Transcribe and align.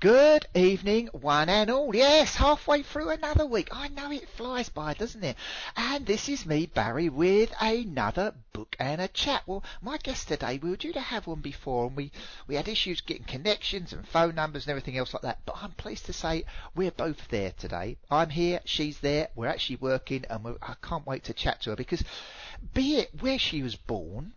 Good 0.00 0.46
evening, 0.54 1.08
one 1.08 1.48
and 1.48 1.70
all. 1.70 1.96
Yes, 1.96 2.36
halfway 2.36 2.84
through 2.84 3.08
another 3.08 3.44
week. 3.44 3.70
I 3.72 3.88
know 3.88 4.12
it 4.12 4.28
flies 4.28 4.68
by, 4.68 4.94
doesn't 4.94 5.24
it? 5.24 5.36
And 5.76 6.06
this 6.06 6.28
is 6.28 6.46
me, 6.46 6.66
Barry, 6.66 7.08
with 7.08 7.52
another 7.60 8.34
book 8.52 8.76
and 8.78 9.00
a 9.00 9.08
chat. 9.08 9.42
Well, 9.46 9.64
my 9.82 9.96
guest 9.96 10.28
today, 10.28 10.60
we 10.62 10.70
were 10.70 10.76
due 10.76 10.92
to 10.92 11.00
have 11.00 11.26
one 11.26 11.40
before, 11.40 11.88
and 11.88 11.96
we, 11.96 12.12
we 12.46 12.54
had 12.54 12.68
issues 12.68 13.00
getting 13.00 13.24
connections 13.24 13.92
and 13.92 14.06
phone 14.06 14.36
numbers 14.36 14.66
and 14.66 14.70
everything 14.70 14.96
else 14.96 15.12
like 15.12 15.22
that. 15.22 15.40
But 15.44 15.56
I'm 15.60 15.72
pleased 15.72 16.06
to 16.06 16.12
say 16.12 16.44
we're 16.76 16.92
both 16.92 17.26
there 17.28 17.50
today. 17.58 17.96
I'm 18.08 18.30
here, 18.30 18.60
she's 18.64 19.00
there, 19.00 19.30
we're 19.34 19.48
actually 19.48 19.76
working, 19.76 20.26
and 20.30 20.58
I 20.62 20.74
can't 20.80 21.08
wait 21.08 21.24
to 21.24 21.32
chat 21.32 21.62
to 21.62 21.70
her 21.70 21.76
because 21.76 22.04
be 22.72 22.98
it 22.98 23.10
where 23.20 23.38
she 23.38 23.64
was 23.64 23.74
born, 23.74 24.34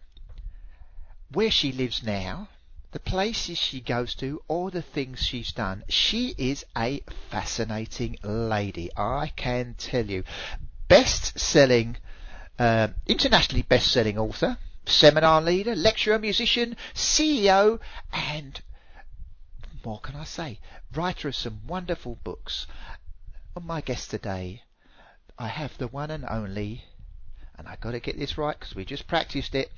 where 1.32 1.52
she 1.52 1.72
lives 1.72 2.02
now, 2.02 2.48
the 2.92 3.00
places 3.00 3.58
she 3.58 3.80
goes 3.80 4.16
to, 4.16 4.42
or 4.48 4.70
the 4.70 4.82
things 4.82 5.20
she's 5.24 5.52
done. 5.52 5.84
She 5.88 6.36
is 6.38 6.66
a 6.78 7.04
fascinating 7.30 8.18
lady, 8.24 8.90
I 8.98 9.32
can 9.36 9.76
tell 9.78 10.06
you. 10.06 10.24
Best 10.88 11.40
selling, 11.40 11.98
uh, 12.60 12.90
internationally 13.08 13.62
best 13.62 13.88
selling 13.92 14.18
author, 14.18 14.58
seminar 14.86 15.42
leader, 15.42 15.76
lecturer, 15.76 16.20
musician, 16.20 16.76
CEO, 16.94 17.80
and 18.12 18.62
more 19.84 20.00
can 20.00 20.16
I 20.16 20.26
say? 20.26 20.60
Writer 20.94 21.30
of 21.30 21.36
some 21.36 21.62
wonderful 21.66 22.20
books. 22.24 22.68
On 23.56 23.66
my 23.66 23.82
guest 23.82 24.12
today, 24.12 24.64
I 25.40 25.48
have 25.48 25.78
the 25.78 25.88
one 25.88 26.12
and 26.12 26.26
only, 26.30 26.84
and 27.58 27.68
I 27.68 27.78
got 27.78 27.92
to 27.92 28.00
get 28.00 28.18
this 28.18 28.38
right 28.38 28.58
because 28.60 28.76
we 28.76 28.86
just 28.86 29.08
practiced 29.08 29.56
it, 29.56 29.72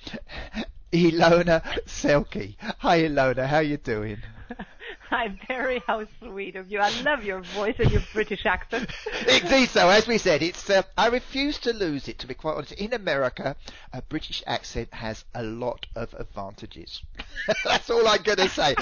Ilona 0.94 1.62
Selke. 1.88 2.56
Hi, 2.80 3.02
Ilona. 3.02 3.48
How 3.48 3.60
you 3.60 3.78
doing? 3.78 4.18
Hi, 5.10 5.36
Barry. 5.48 5.82
How 5.88 6.06
sweet 6.20 6.56
of 6.56 6.70
you. 6.72 6.80
I 6.80 6.90
love 7.02 7.24
your 7.24 7.42
voice 7.42 7.76
and 7.80 7.92
your 7.92 8.04
British 8.14 8.46
accent. 8.46 8.90
Indeed, 9.28 9.70
so 9.70 9.90
as 9.90 10.08
we 10.08 10.20
said, 10.20 10.44
it's. 10.44 10.70
Uh, 10.70 10.84
I 10.98 11.08
refuse 11.08 11.58
to 11.60 11.74
lose 11.74 12.08
it. 12.08 12.20
To 12.20 12.28
be 12.28 12.36
quite 12.36 12.56
honest, 12.56 12.74
in 12.74 12.94
America, 12.94 13.56
a 13.92 14.02
British 14.04 14.44
accent 14.46 14.94
has 14.94 15.26
a 15.34 15.42
lot 15.44 15.88
of 15.96 16.14
advantages. 16.14 17.02
That's 17.66 17.90
all 17.90 18.08
I'm 18.08 18.22
going 18.22 18.38
to 18.38 18.50
say. 18.50 18.76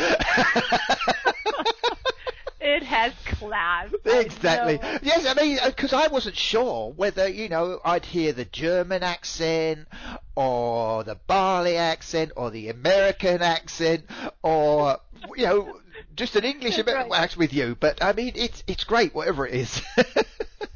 It 2.61 2.83
has 2.83 3.13
class. 3.25 3.89
Exactly. 4.05 4.79
Yes, 5.01 5.25
I 5.25 5.33
mean, 5.33 5.57
because 5.65 5.93
uh, 5.93 5.97
I 5.97 6.07
wasn't 6.07 6.37
sure 6.37 6.91
whether, 6.91 7.27
you 7.27 7.49
know, 7.49 7.79
I'd 7.83 8.05
hear 8.05 8.33
the 8.33 8.45
German 8.45 9.01
accent 9.03 9.87
or 10.35 11.03
the 11.03 11.15
Bali 11.15 11.77
accent 11.77 12.33
or 12.35 12.51
the 12.51 12.69
American 12.69 13.41
accent 13.41 14.05
or, 14.43 14.99
you 15.35 15.45
know, 15.45 15.79
just 16.15 16.35
an 16.35 16.43
English 16.43 16.77
American 16.77 17.11
right. 17.11 17.37
with 17.37 17.53
you. 17.53 17.75
But 17.79 18.03
I 18.03 18.13
mean, 18.13 18.33
it's 18.35 18.63
it's 18.67 18.83
great, 18.83 19.15
whatever 19.15 19.47
it 19.47 19.55
is. 19.55 19.81
it's 19.97 20.15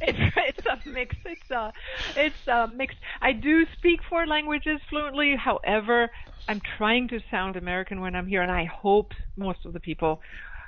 it's 0.02 0.66
a 0.66 0.90
mix. 0.90 1.16
It's 1.26 1.52
a 1.52 1.74
it's 2.16 2.48
a 2.48 2.72
mix. 2.74 2.96
I 3.22 3.34
do 3.34 3.66
speak 3.78 4.00
four 4.10 4.26
languages 4.26 4.80
fluently. 4.90 5.36
However, 5.36 6.10
I'm 6.48 6.62
trying 6.78 7.10
to 7.10 7.20
sound 7.30 7.56
American 7.56 8.02
when 8.02 8.16
I'm 8.16 8.28
here, 8.28 8.42
and 8.42 8.52
I 8.52 8.66
hope 8.66 9.14
most 9.36 9.66
of 9.66 9.74
the 9.74 9.80
people 9.80 10.22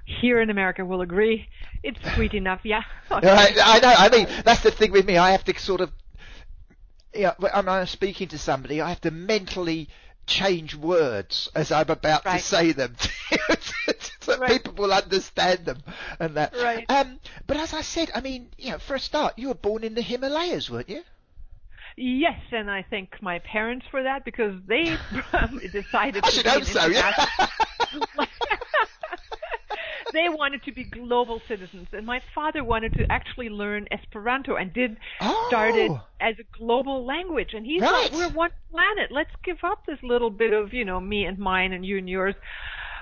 here 0.07 0.41
in 0.41 0.49
America 0.49 0.85
will 0.85 1.01
agree. 1.01 1.47
It's 1.83 1.99
sweet 2.15 2.33
enough, 2.33 2.61
yeah. 2.63 2.83
Okay. 3.11 3.29
I, 3.29 3.51
I 3.63 3.79
know. 3.79 3.93
I 3.97 4.09
mean, 4.09 4.27
that's 4.43 4.61
the 4.61 4.71
thing 4.71 4.91
with 4.91 5.05
me. 5.05 5.17
I 5.17 5.31
have 5.31 5.43
to 5.45 5.59
sort 5.59 5.81
of, 5.81 5.91
yeah. 7.13 7.33
You 7.39 7.49
know, 7.49 7.49
when 7.63 7.69
I'm 7.69 7.85
speaking 7.87 8.29
to 8.29 8.37
somebody, 8.37 8.81
I 8.81 8.89
have 8.89 9.01
to 9.01 9.11
mentally 9.11 9.89
change 10.25 10.75
words 10.75 11.49
as 11.55 11.71
I'm 11.71 11.89
about 11.89 12.25
right. 12.25 12.37
to 12.37 12.45
say 12.45 12.73
them 12.73 12.95
so 14.19 14.37
right. 14.37 14.51
people 14.51 14.73
will 14.73 14.91
understand 14.91 15.65
them 15.65 15.81
and 16.19 16.35
that. 16.35 16.53
Right. 16.55 16.85
Um, 16.89 17.19
but 17.47 17.57
as 17.57 17.73
I 17.73 17.81
said, 17.81 18.11
I 18.13 18.21
mean, 18.21 18.49
you 18.57 18.71
know, 18.71 18.77
for 18.77 18.95
a 18.95 18.99
start, 18.99 19.35
you 19.37 19.47
were 19.47 19.55
born 19.55 19.83
in 19.83 19.93
the 19.93 20.01
Himalayas, 20.01 20.69
weren't 20.69 20.89
you? 20.89 21.03
Yes, 21.95 22.39
and 22.51 22.69
I 22.69 22.85
thank 22.87 23.21
my 23.23 23.39
parents 23.39 23.85
for 23.89 24.03
that 24.03 24.23
because 24.23 24.53
they 24.67 24.83
decided 25.71 26.23
I 26.23 26.29
to 26.29 26.31
should 26.31 26.45
hope 26.45 26.65
so, 26.65 26.85
yeah. 26.87 27.25
They 30.13 30.29
wanted 30.29 30.63
to 30.63 30.71
be 30.71 30.83
global 30.83 31.41
citizens, 31.47 31.87
and 31.91 32.05
my 32.05 32.21
father 32.33 32.63
wanted 32.63 32.93
to 32.93 33.05
actually 33.11 33.49
learn 33.49 33.87
Esperanto 33.91 34.55
and 34.55 34.73
did 34.73 34.97
oh. 35.21 35.45
start 35.47 35.75
it 35.75 35.91
as 36.19 36.35
a 36.39 36.57
global 36.57 37.05
language. 37.05 37.53
And 37.53 37.65
he 37.65 37.79
right. 37.79 38.09
thought 38.09 38.17
we're 38.17 38.29
one 38.29 38.51
planet. 38.71 39.11
Let's 39.11 39.31
give 39.43 39.57
up 39.63 39.85
this 39.85 39.99
little 40.03 40.29
bit 40.29 40.53
of 40.53 40.73
you 40.73 40.85
know 40.85 40.99
me 40.99 41.25
and 41.25 41.37
mine 41.37 41.73
and 41.73 41.85
you 41.85 41.97
and 41.97 42.09
yours. 42.09 42.35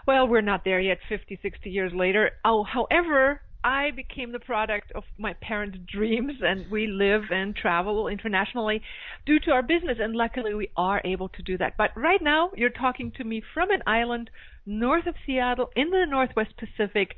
Well, 0.08 0.28
we're 0.28 0.42
not 0.42 0.64
there 0.64 0.80
yet. 0.80 1.00
50, 1.10 1.40
60 1.42 1.70
years 1.70 1.92
later. 1.94 2.32
Oh, 2.44 2.64
however, 2.64 3.42
I 3.66 3.90
became 3.90 4.32
the 4.32 4.40
product 4.40 4.92
of 4.94 5.04
my 5.18 5.34
parents' 5.34 5.80
dreams, 5.92 6.34
and 6.42 6.70
we 6.70 6.86
live 6.86 7.24
and 7.32 7.56
travel 7.56 8.08
internationally 8.08 8.84
due 9.26 9.40
to 9.40 9.52
our 9.52 9.64
business. 9.64 9.98
And 10.00 10.16
luckily, 10.16 10.54
we 10.54 10.70
are 10.78 11.02
able 11.04 11.30
to 11.30 11.42
do 11.42 11.58
that. 11.58 11.74
But 11.76 11.90
right 11.96 12.22
now, 12.22 12.52
you're 12.56 12.70
talking 12.70 13.12
to 13.18 13.24
me 13.24 13.42
from 13.56 13.72
an 13.72 13.82
island 13.88 14.30
north 14.68 15.08
of 15.08 15.16
Seattle 15.26 15.72
in 15.76 15.90
the 15.90 16.06
Northwest 16.08 16.54
Pacific, 16.58 17.16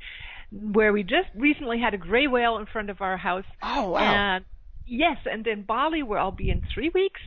where 0.50 0.90
we 0.90 1.02
just 1.02 1.28
recently 1.36 1.80
had 1.80 1.92
a 1.92 1.98
gray 1.98 2.26
whale 2.26 2.56
in 2.56 2.64
front 2.64 2.88
of 2.88 3.02
our 3.02 3.18
house. 3.18 3.44
Oh 3.62 3.90
wow! 3.90 3.98
And 3.98 4.44
yes, 4.86 5.18
and 5.30 5.46
in 5.46 5.64
Bali, 5.64 6.02
where 6.02 6.18
I'll 6.18 6.32
be 6.32 6.48
in 6.48 6.62
three 6.72 6.90
weeks 6.94 7.20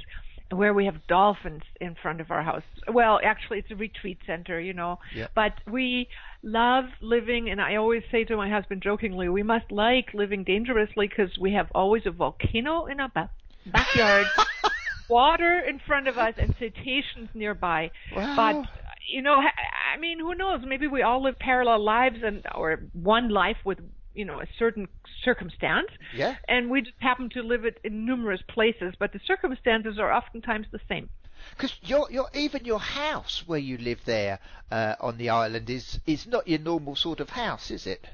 where 0.51 0.73
we 0.73 0.85
have 0.85 0.95
dolphins 1.07 1.63
in 1.79 1.95
front 2.01 2.21
of 2.21 2.31
our 2.31 2.43
house. 2.43 2.63
Well, 2.91 3.19
actually, 3.23 3.59
it's 3.59 3.71
a 3.71 3.75
retreat 3.75 4.19
center, 4.25 4.59
you 4.59 4.73
know. 4.73 4.99
Yep. 5.15 5.31
But 5.35 5.53
we 5.71 6.07
love 6.43 6.85
living, 7.01 7.49
and 7.49 7.61
I 7.61 7.75
always 7.75 8.03
say 8.11 8.23
to 8.25 8.35
my 8.35 8.49
husband 8.49 8.81
jokingly, 8.81 9.29
we 9.29 9.43
must 9.43 9.71
like 9.71 10.13
living 10.13 10.43
dangerously 10.43 11.07
because 11.07 11.31
we 11.39 11.53
have 11.53 11.67
always 11.73 12.03
a 12.05 12.11
volcano 12.11 12.85
in 12.85 12.99
our 12.99 13.09
ba- 13.13 13.29
backyard, 13.65 14.27
water 15.09 15.61
in 15.67 15.79
front 15.85 16.07
of 16.07 16.17
us, 16.17 16.33
and 16.37 16.55
cetaceans 16.59 17.29
nearby. 17.33 17.91
Wow. 18.15 18.35
But 18.35 18.69
you 19.11 19.21
know, 19.21 19.35
I 19.35 19.99
mean, 19.99 20.19
who 20.19 20.35
knows? 20.35 20.61
Maybe 20.65 20.87
we 20.87 21.01
all 21.01 21.23
live 21.23 21.39
parallel 21.39 21.83
lives, 21.83 22.17
and 22.23 22.43
or 22.55 22.83
one 22.93 23.29
life 23.29 23.57
with 23.65 23.79
you 24.13 24.25
know 24.25 24.41
a 24.41 24.47
certain 24.57 24.87
circumstance. 25.23 25.89
Yeah. 26.15 26.35
And 26.47 26.69
we 26.69 26.81
just 26.81 26.95
happen 26.99 27.29
to 27.31 27.41
live 27.41 27.65
it 27.65 27.79
in 27.83 28.05
numerous 28.05 28.41
places 28.49 28.93
but 28.99 29.13
the 29.13 29.19
circumstances 29.25 29.97
are 29.99 30.11
oftentimes 30.11 30.67
the 30.71 30.79
same. 30.87 31.09
Because 31.51 31.75
your 31.81 32.07
your 32.11 32.27
even 32.33 32.65
your 32.65 32.79
house 32.79 33.43
where 33.47 33.59
you 33.59 33.77
live 33.77 34.03
there 34.05 34.39
uh, 34.71 34.95
on 34.99 35.17
the 35.17 35.29
island 35.29 35.69
is 35.69 35.99
is 36.05 36.27
not 36.27 36.47
your 36.47 36.59
normal 36.59 36.95
sort 36.95 37.19
of 37.19 37.29
house 37.29 37.71
is 37.71 37.87
it? 37.87 38.05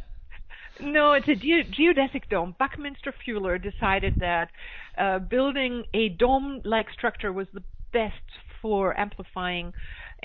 No, 0.80 1.14
it's 1.14 1.28
a 1.28 1.36
ge- 1.36 1.68
geodesic 1.72 2.30
dome. 2.30 2.56
Buckminster 2.60 3.14
Fuller 3.26 3.58
decided 3.58 4.14
that 4.20 4.50
uh, 4.98 5.20
building 5.20 5.86
a 5.94 6.10
dome-like 6.10 6.92
structure 6.92 7.34
was 7.34 7.48
the 7.54 7.64
best 7.92 8.14
for 8.62 8.98
amplifying 9.00 9.74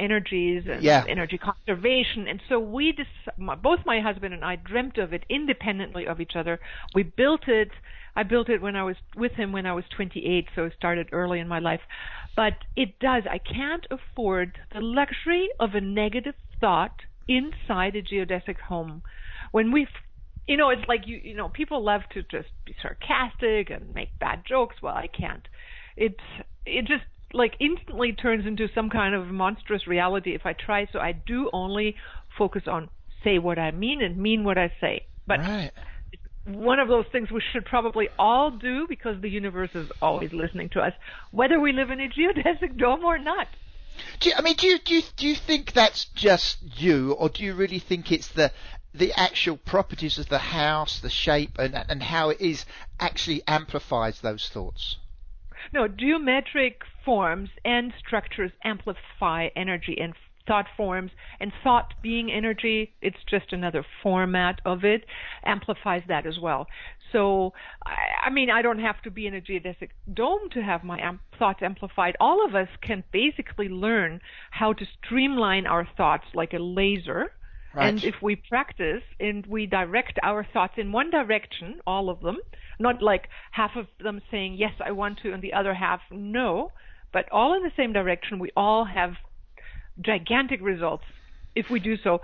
energies 0.03 0.65
and 0.71 0.83
yeah. 0.83 1.05
energy 1.09 1.39
conservation. 1.39 2.27
And 2.29 2.41
so 2.49 2.59
we, 2.59 2.93
des- 2.93 3.57
both 3.63 3.81
my 3.87 4.01
husband 4.01 4.35
and 4.35 4.45
I, 4.45 4.57
dreamt 4.57 4.99
of 4.99 5.13
it 5.13 5.25
independently 5.29 6.07
of 6.07 6.21
each 6.21 6.33
other. 6.37 6.61
We 6.95 7.03
built 7.05 7.47
it. 7.47 7.71
I 8.15 8.25
built 8.25 8.49
it 8.49 8.61
when 8.61 8.77
I 8.77 8.83
was 8.83 8.97
with 9.17 9.33
him 9.33 9.53
when 9.53 9.67
I 9.67 9.73
was 9.73 9.85
28, 9.97 10.49
so 10.55 10.65
it 10.65 10.75
started 10.77 11.09
early 11.13 11.39
in 11.39 11.49
my 11.49 11.61
life. 11.61 11.81
But 12.37 12.55
it 12.77 12.99
does. 12.99 13.25
I 13.31 13.39
can't 13.39 13.87
afford 13.91 14.59
the 14.73 14.81
luxury 14.81 15.49
of 15.61 15.75
a 15.75 15.81
negative 15.81 16.35
thought 16.61 17.01
inside 17.29 17.97
a 17.97 18.03
geodesic 18.03 18.59
home. 18.69 19.03
When 19.53 19.73
we 19.73 19.87
you 20.47 20.57
know, 20.57 20.71
it's 20.71 20.87
like 20.89 21.07
you 21.07 21.21
you 21.23 21.35
know, 21.35 21.49
people 21.49 21.85
love 21.85 22.03
to 22.15 22.23
just 22.23 22.49
be 22.67 22.75
sarcastic 22.83 23.71
and 23.71 23.95
make 23.95 24.19
bad 24.19 24.43
jokes. 24.47 24.77
Well, 24.83 24.95
I 24.95 25.07
can't. 25.07 25.47
It's 25.97 26.25
it 26.67 26.87
just 26.87 27.05
like 27.33 27.55
instantly 27.61 28.13
turns 28.13 28.47
into 28.47 28.69
some 28.75 28.91
kind 28.91 29.15
of 29.15 29.27
monstrous 29.29 29.87
reality 29.87 30.35
if 30.35 30.43
I 30.45 30.53
try. 30.53 30.87
So 30.93 30.99
I 30.99 31.13
do 31.13 31.51
only 31.53 31.97
focus 32.37 32.63
on 32.67 32.89
say 33.25 33.39
what 33.39 33.59
I 33.59 33.71
mean 33.71 34.03
and 34.03 34.17
mean 34.17 34.45
what 34.45 34.59
I 34.59 34.73
say. 34.81 35.07
But 35.27 35.41
right. 35.41 35.71
one 36.45 36.79
of 36.79 36.89
those 36.89 37.07
things 37.13 37.31
we 37.31 37.43
should 37.53 37.65
probably 37.65 38.09
all 38.19 38.51
do 38.51 38.87
because 38.89 39.21
the 39.21 39.31
universe 39.31 39.71
is 39.75 39.89
always 40.01 40.33
listening 40.33 40.71
to 40.71 40.81
us, 40.81 40.93
whether 41.31 41.61
we 41.61 41.73
live 41.73 41.91
in 41.91 42.01
a 42.01 42.09
geodesic 42.09 42.77
dome 42.79 43.05
or 43.05 43.19
not. 43.19 43.47
Do 44.21 44.31
you, 44.31 44.35
I 44.37 44.43
mean, 44.43 44.55
do 44.57 44.67
you, 44.67 44.79
do 44.79 44.95
you 44.95 45.03
do 45.17 45.27
you 45.27 45.35
think 45.35 45.73
that's 45.73 46.07
just 46.15 46.57
you, 46.81 47.13
or 47.13 47.29
do 47.29 47.45
you 47.45 47.55
really 47.55 47.79
think 47.79 48.11
it's 48.11 48.29
the 48.29 48.51
the 48.95 49.13
actual 49.13 49.59
properties 49.59 50.19
of 50.19 50.29
the 50.29 50.39
house, 50.39 51.01
the 51.01 51.11
shape, 51.11 51.59
and 51.59 51.75
and 51.75 52.03
how 52.03 52.31
it 52.31 52.41
is 52.41 52.65
actually 52.99 53.43
amplifies 53.47 54.21
those 54.21 54.49
thoughts? 54.49 54.97
No, 55.73 55.89
geometric 55.89 56.83
forms 57.05 57.51
and 57.65 57.93
structures 57.99 58.53
amplify 58.65 59.49
energy 59.57 59.97
and 60.01 60.15
thought 60.47 60.67
forms 60.77 61.13
and 61.41 61.53
thought 61.63 61.95
being 62.03 62.31
energy 62.33 62.93
it's 63.01 63.23
just 63.31 63.53
another 63.53 63.85
format 64.03 64.61
of 64.65 64.85
it 64.85 65.05
amplifies 65.45 66.03
that 66.09 66.27
as 66.27 66.39
well. 66.39 66.67
So 67.13 67.53
i, 67.85 68.27
I 68.27 68.31
mean 68.31 68.51
i 68.51 68.63
don't 68.63 68.81
have 68.81 69.01
to 69.03 69.11
be 69.11 69.27
in 69.27 69.35
a 69.35 69.41
geodesic 69.41 69.91
dome 70.13 70.49
to 70.53 70.63
have 70.63 70.83
my 70.83 70.99
am- 71.01 71.21
thoughts 71.39 71.63
amplified. 71.63 72.17
All 72.21 72.45
of 72.45 72.55
us 72.55 72.69
can 72.83 73.05
basically 73.13 73.69
learn 73.69 74.21
how 74.51 74.73
to 74.73 74.85
streamline 75.05 75.67
our 75.67 75.87
thoughts 75.97 76.25
like 76.35 76.53
a 76.53 76.59
laser 76.59 77.33
Right. 77.75 77.89
And 77.89 78.05
if 78.05 78.17
we 78.21 78.37
practice 78.37 79.03
and 79.19 79.47
we 79.47 79.67
direct 79.67 80.19
our 80.23 80.47
thoughts 80.53 80.75
in 80.77 80.93
one 80.93 81.11
direction, 81.11 81.81
all 81.87 82.11
of 82.11 82.21
them, 82.21 82.39
not 82.79 83.03
like 83.03 83.29
half 83.51 83.77
of 83.77 83.87
them 84.03 84.21
saying, 84.31 84.55
yes, 84.59 84.73
I 84.85 84.93
want 84.93 85.21
to, 85.23 85.33
and 85.33 85.43
the 85.43 85.55
other 85.55 85.73
half, 85.73 86.01
no, 86.11 86.71
but 87.13 87.31
all 87.31 87.55
in 87.55 87.63
the 87.63 87.73
same 87.77 87.93
direction, 87.93 88.39
we 88.39 88.51
all 88.57 88.85
have 88.85 89.13
gigantic 90.01 90.61
results 90.63 91.05
if 91.55 91.67
we 91.71 91.81
do 91.81 91.97
so. 92.03 92.21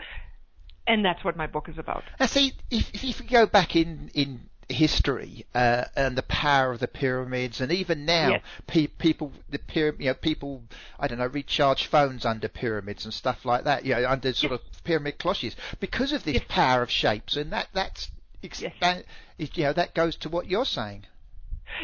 And 0.87 1.05
that's 1.05 1.23
what 1.23 1.37
my 1.37 1.47
book 1.47 1.69
is 1.69 1.79
about. 1.79 2.03
Now, 2.19 2.27
see, 2.27 2.53
if, 2.71 2.91
if 2.95 3.21
we 3.21 3.27
go 3.27 3.47
back 3.47 3.77
in, 3.77 4.11
in 4.15 4.49
history 4.69 5.47
uh, 5.55 5.85
and 5.97 6.17
the 6.17 6.23
power 6.23 6.73
of 6.73 6.81
the 6.81 6.89
pyramids, 6.89 7.61
and 7.61 7.73
even 7.73 8.05
now, 8.05 8.31
Yes. 8.31 8.43
pe- 8.67 8.87
people 8.87 9.33
the 9.49 9.59
pyra- 9.59 9.99
you 9.99 10.07
know 10.07 10.15
people 10.15 10.63
I 10.99 11.09
don't 11.09 11.19
know 11.19 11.27
recharge 11.27 11.87
phones 11.87 12.25
under 12.27 12.49
pyramids 12.49 13.05
and 13.05 13.15
stuff 13.15 13.45
like 13.45 13.65
that, 13.65 13.85
you 13.85 13.95
know, 13.95 14.09
under 14.09 14.33
sort 14.35 14.53
of 14.53 14.61
pyramid 14.85 15.19
cloches 15.19 15.57
because 15.81 16.13
of 16.13 16.25
this 16.25 16.35
Yes. 16.35 16.45
power 16.49 16.83
of 16.83 16.91
shapes, 16.91 17.37
and 17.37 17.53
that 17.53 17.69
that's 17.73 18.11
ex- 18.45 18.61
Yes. 18.63 18.75
that 18.81 19.05
is, 19.39 19.51
you 19.55 19.65
know 19.65 19.73
that 19.73 19.95
goes 19.95 20.17
to 20.17 20.29
what 20.29 20.47
you're 20.49 20.65
saying. 20.67 21.05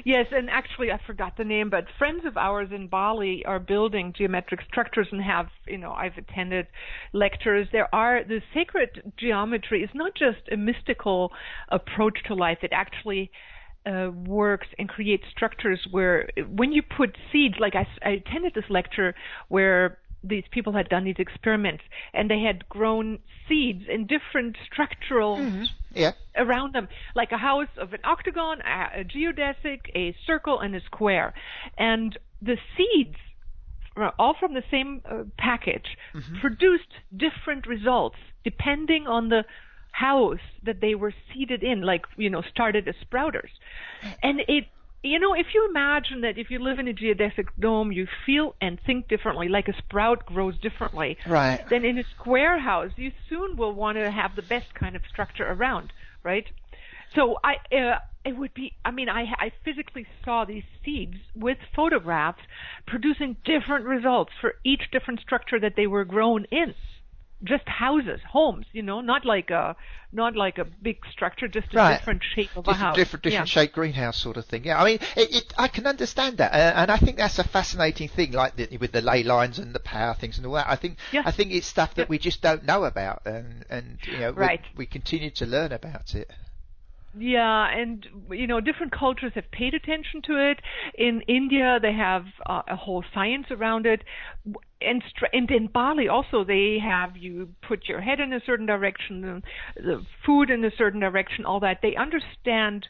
Yes, 0.05 0.27
and 0.33 0.51
actually 0.51 0.91
I 0.91 0.99
forgot 1.07 1.37
the 1.37 1.45
name, 1.45 1.71
but 1.71 1.85
friends 1.99 2.25
of 2.25 2.37
ours 2.37 2.69
in 2.73 2.89
Bali 2.89 3.45
are 3.45 3.61
building 3.61 4.13
geometric 4.17 4.61
structures 4.69 5.09
and 5.13 5.23
have, 5.23 5.47
you 5.67 5.79
know, 5.79 5.93
I've 5.93 6.17
attended 6.19 6.67
lectures. 7.13 7.69
There 7.73 7.95
are 7.95 8.25
the 8.25 8.41
sacred 8.53 9.13
geometry 9.19 9.83
is 9.83 9.91
not 9.95 10.15
just 10.15 10.41
a 10.51 10.57
mystical 10.57 11.33
approach 11.69 12.19
to 12.27 12.35
life. 12.35 12.59
It 12.63 12.73
actually 12.73 13.31
uh, 13.87 14.11
works 14.27 14.67
and 14.79 14.89
creates 14.89 15.25
structures 15.31 15.87
where 15.91 16.29
when 16.49 16.73
you 16.73 16.83
put 16.83 17.17
seeds, 17.31 17.57
like 17.61 17.75
I, 17.75 17.87
I 18.03 18.11
attended 18.11 18.55
this 18.55 18.65
lecture 18.71 19.15
where 19.49 19.99
these 20.27 20.45
people 20.51 20.73
had 20.73 20.89
done 20.89 21.05
these 21.05 21.19
experiments 21.19 21.85
and 22.13 22.31
they 22.31 22.41
had 22.41 22.69
grown 22.69 23.19
seeds 23.49 23.85
in 23.89 24.07
different 24.07 24.57
structural 24.71 25.37
Yeah, 25.95 26.13
around 26.37 26.75
them, 26.75 26.89
like 27.15 27.31
a 27.31 27.39
house 27.39 27.69
of 27.79 27.93
an 27.93 28.01
octagon, 28.05 28.61
a, 28.63 29.01
a 29.01 29.05
geodesic, 29.05 29.81
a 29.95 30.17
circle, 30.27 30.59
and 30.61 30.75
a 30.75 30.81
square. 30.81 31.33
And 31.79 32.19
the 32.43 32.57
seeds, 32.77 33.17
uh, 33.97 34.11
all 34.19 34.35
from 34.39 34.55
the 34.55 34.65
same 34.71 35.03
uh, 35.09 35.23
package, 35.39 35.97
produced 36.41 36.91
different 37.17 37.67
results 37.67 38.17
depending 38.43 39.07
on 39.07 39.29
the 39.29 39.45
house 39.93 40.41
that 40.65 40.81
they 40.81 40.97
were 40.97 41.15
seeded 41.33 41.63
in, 41.63 41.83
like, 41.83 42.03
you 42.17 42.29
know, 42.29 42.43
started 42.51 42.89
as 42.89 42.97
sprouters. 43.07 43.51
And 44.23 44.41
it, 44.49 44.65
you 45.05 45.19
know, 45.19 45.35
if 45.35 45.49
you 45.55 45.69
imagine 45.69 46.23
that 46.23 46.39
if 46.39 46.51
you 46.51 46.59
live 46.59 46.79
in 46.79 46.89
a 46.89 46.95
geodesic 46.95 47.49
dome, 47.61 47.93
you 47.93 48.07
feel 48.25 48.55
and 48.61 48.79
think 48.87 49.07
differently, 49.07 49.49
like 49.49 49.69
a 49.69 49.77
sprout 49.77 50.25
grows 50.25 50.59
differently 50.61 51.19
right. 51.27 51.63
then 51.69 51.85
in 51.85 51.99
a 51.99 52.05
square 52.19 52.59
house, 52.59 52.91
you 52.97 53.13
soon 53.29 53.57
will 53.57 53.75
want 53.75 53.99
to 53.99 54.11
have 54.11 54.35
the 54.35 54.43
best 54.43 54.75
kind 54.75 54.97
of 54.97 55.03
structure 55.09 55.47
around, 55.47 55.93
right? 56.23 56.47
So 57.15 57.37
I, 57.45 57.77
uh, 57.77 57.99
it 58.25 58.37
would 58.37 58.55
be, 58.55 58.73
I 58.83 58.91
mean, 58.91 59.11
I, 59.11 59.25
I 59.39 59.53
physically 59.63 60.07
saw 60.25 60.47
these 60.47 60.65
seeds 60.83 61.17
with 61.37 61.59
photographs 61.77 62.41
producing 62.87 63.37
different 63.45 63.85
results 63.85 64.33
for 64.41 64.55
each 64.65 64.85
different 64.91 65.21
structure 65.21 65.61
that 65.61 65.75
they 65.77 65.87
were 65.87 66.07
grown 66.07 66.47
in. 66.51 66.75
Just 67.45 67.69
houses, 67.69 68.21
homes, 68.29 68.67
you 68.73 68.83
know, 68.83 69.01
not 69.03 69.25
like 69.27 69.51
a, 69.51 69.77
not 70.13 70.35
like 70.35 70.57
a 70.59 70.65
big 70.65 70.97
structure, 71.13 71.47
just 71.47 71.73
a 71.75 71.77
Right. 71.77 71.99
different 71.99 72.23
shape 72.35 72.51
of 72.57 72.67
a 72.67 72.71
different, 72.73 72.79
house. 72.79 72.97
different, 72.97 73.23
different 73.25 73.49
yeah. 73.49 73.61
shaped 73.63 73.75
greenhouse 73.75 74.17
sort 74.17 74.37
of 74.39 74.47
thing. 74.47 74.65
Yeah, 74.65 74.81
I 74.81 74.85
mean, 74.85 74.99
it, 75.17 75.35
it, 75.35 75.55
I 75.59 75.69
can 75.69 75.87
understand 75.87 76.39
that, 76.39 76.53
uh, 76.53 76.73
and 76.81 76.91
I 76.91 76.97
think 76.97 77.17
that's 77.19 77.39
a 77.39 77.45
fascinating 77.45 78.09
thing, 78.09 78.33
like 78.33 78.57
the, 78.57 78.77
with 78.79 78.93
the 78.93 79.03
ley 79.03 79.23
lines 79.25 79.59
and 79.59 79.75
the 79.75 79.81
power 79.81 80.15
things 80.15 80.39
and 80.39 80.47
all 80.47 80.55
that. 80.55 80.69
I 80.69 80.77
think, 80.77 80.97
Yeah. 81.13 81.23
I 81.25 81.31
think 81.33 81.53
it's 81.53 81.67
stuff 81.67 81.95
that 81.97 82.03
Yeah. 82.03 82.11
we 82.11 82.19
just 82.19 82.41
don't 82.41 82.65
know 82.65 82.85
about, 82.85 83.23
and 83.27 83.65
and 83.69 83.99
you 84.07 84.19
know, 84.19 84.31
we- 84.33 84.39
Right. 84.41 84.61
we, 84.77 84.87
continue 84.87 85.31
to 85.33 85.45
learn 85.47 85.73
about 85.73 86.15
it. 86.15 86.31
Yeah, 87.17 87.69
and 87.71 88.07
you 88.31 88.47
know, 88.47 88.61
different 88.61 88.93
cultures 88.93 89.33
have 89.35 89.51
paid 89.53 89.75
attention 89.75 90.21
to 90.25 90.51
it. 90.51 90.61
In 90.97 91.21
India, 91.29 91.79
they 91.81 91.93
have 91.93 92.25
uh, 92.47 92.63
a 92.69 92.77
whole 92.77 93.05
science 93.15 93.47
around 93.51 93.87
it, 93.87 94.03
and, 94.81 95.03
and 95.33 95.51
in 95.51 95.69
Bali 95.69 96.09
also 96.09 96.45
they 96.45 96.79
have 96.83 97.17
you 97.17 97.51
put 97.67 97.89
your 97.89 98.01
head 98.01 98.19
in 98.19 98.33
a 98.33 98.41
certain 98.45 98.67
direction, 98.67 99.21
the, 99.21 99.43
the 99.83 100.07
food 100.27 100.51
in 100.51 100.65
a 100.65 100.71
certain 100.77 101.01
direction, 101.01 101.45
all 101.45 101.61
that. 101.61 101.79
They 101.83 101.95
understand. 101.95 102.89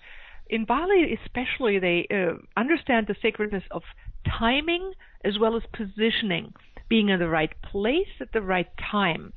In 0.49 0.65
Bali, 0.65 1.19
especially, 1.25 1.79
they 1.79 2.06
uh, 2.11 2.35
understand 2.56 3.06
the 3.06 3.17
sacredness 3.20 3.65
of 3.70 3.82
timing 4.27 4.93
as 5.25 5.38
well 5.38 5.56
as 5.56 5.62
positioning, 5.73 6.53
being 6.88 7.09
in 7.09 7.19
the 7.19 7.29
right 7.29 7.53
place 7.62 8.20
at 8.20 8.32
the 8.32 8.43
right 8.43 8.69
time. 8.91 9.32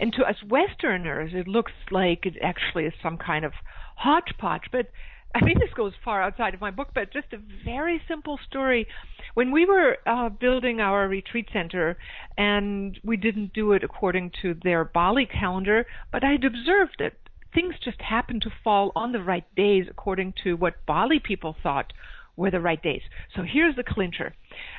And 0.00 0.12
to 0.14 0.24
us 0.24 0.36
Westerners, 0.46 1.32
it 1.34 1.46
looks 1.48 1.72
like 1.90 2.24
it 2.24 2.36
actually 2.42 2.84
is 2.84 2.94
some 3.02 3.18
kind 3.18 3.44
of 3.44 3.52
hodgepodge. 3.98 4.70
But 4.72 4.86
I 5.34 5.44
mean, 5.44 5.58
this 5.58 5.72
goes 5.76 5.92
far 6.04 6.22
outside 6.22 6.54
of 6.54 6.60
my 6.60 6.70
book, 6.70 6.88
but 6.94 7.12
just 7.12 7.32
a 7.32 7.38
very 7.64 8.00
simple 8.08 8.38
story. 8.48 8.86
When 9.34 9.52
we 9.52 9.66
were 9.66 9.98
uh, 10.06 10.30
building 10.30 10.80
our 10.80 11.06
retreat 11.06 11.48
center, 11.52 11.98
and 12.36 12.98
we 13.04 13.16
didn't 13.16 13.52
do 13.52 13.72
it 13.72 13.84
according 13.84 14.32
to 14.42 14.54
their 14.64 14.84
Bali 14.84 15.26
calendar, 15.26 15.86
but 16.10 16.24
I'd 16.24 16.44
observed 16.44 16.96
that 16.98 17.12
things 17.54 17.74
just 17.84 18.00
happened 18.00 18.42
to 18.42 18.50
fall 18.64 18.90
on 18.96 19.12
the 19.12 19.22
right 19.22 19.44
days 19.54 19.84
according 19.90 20.34
to 20.44 20.54
what 20.54 20.84
Bali 20.86 21.20
people 21.22 21.56
thought 21.62 21.92
were 22.36 22.50
the 22.50 22.60
right 22.60 22.82
days. 22.82 23.02
So 23.36 23.42
here's 23.42 23.76
the 23.76 23.84
clincher. 23.84 24.34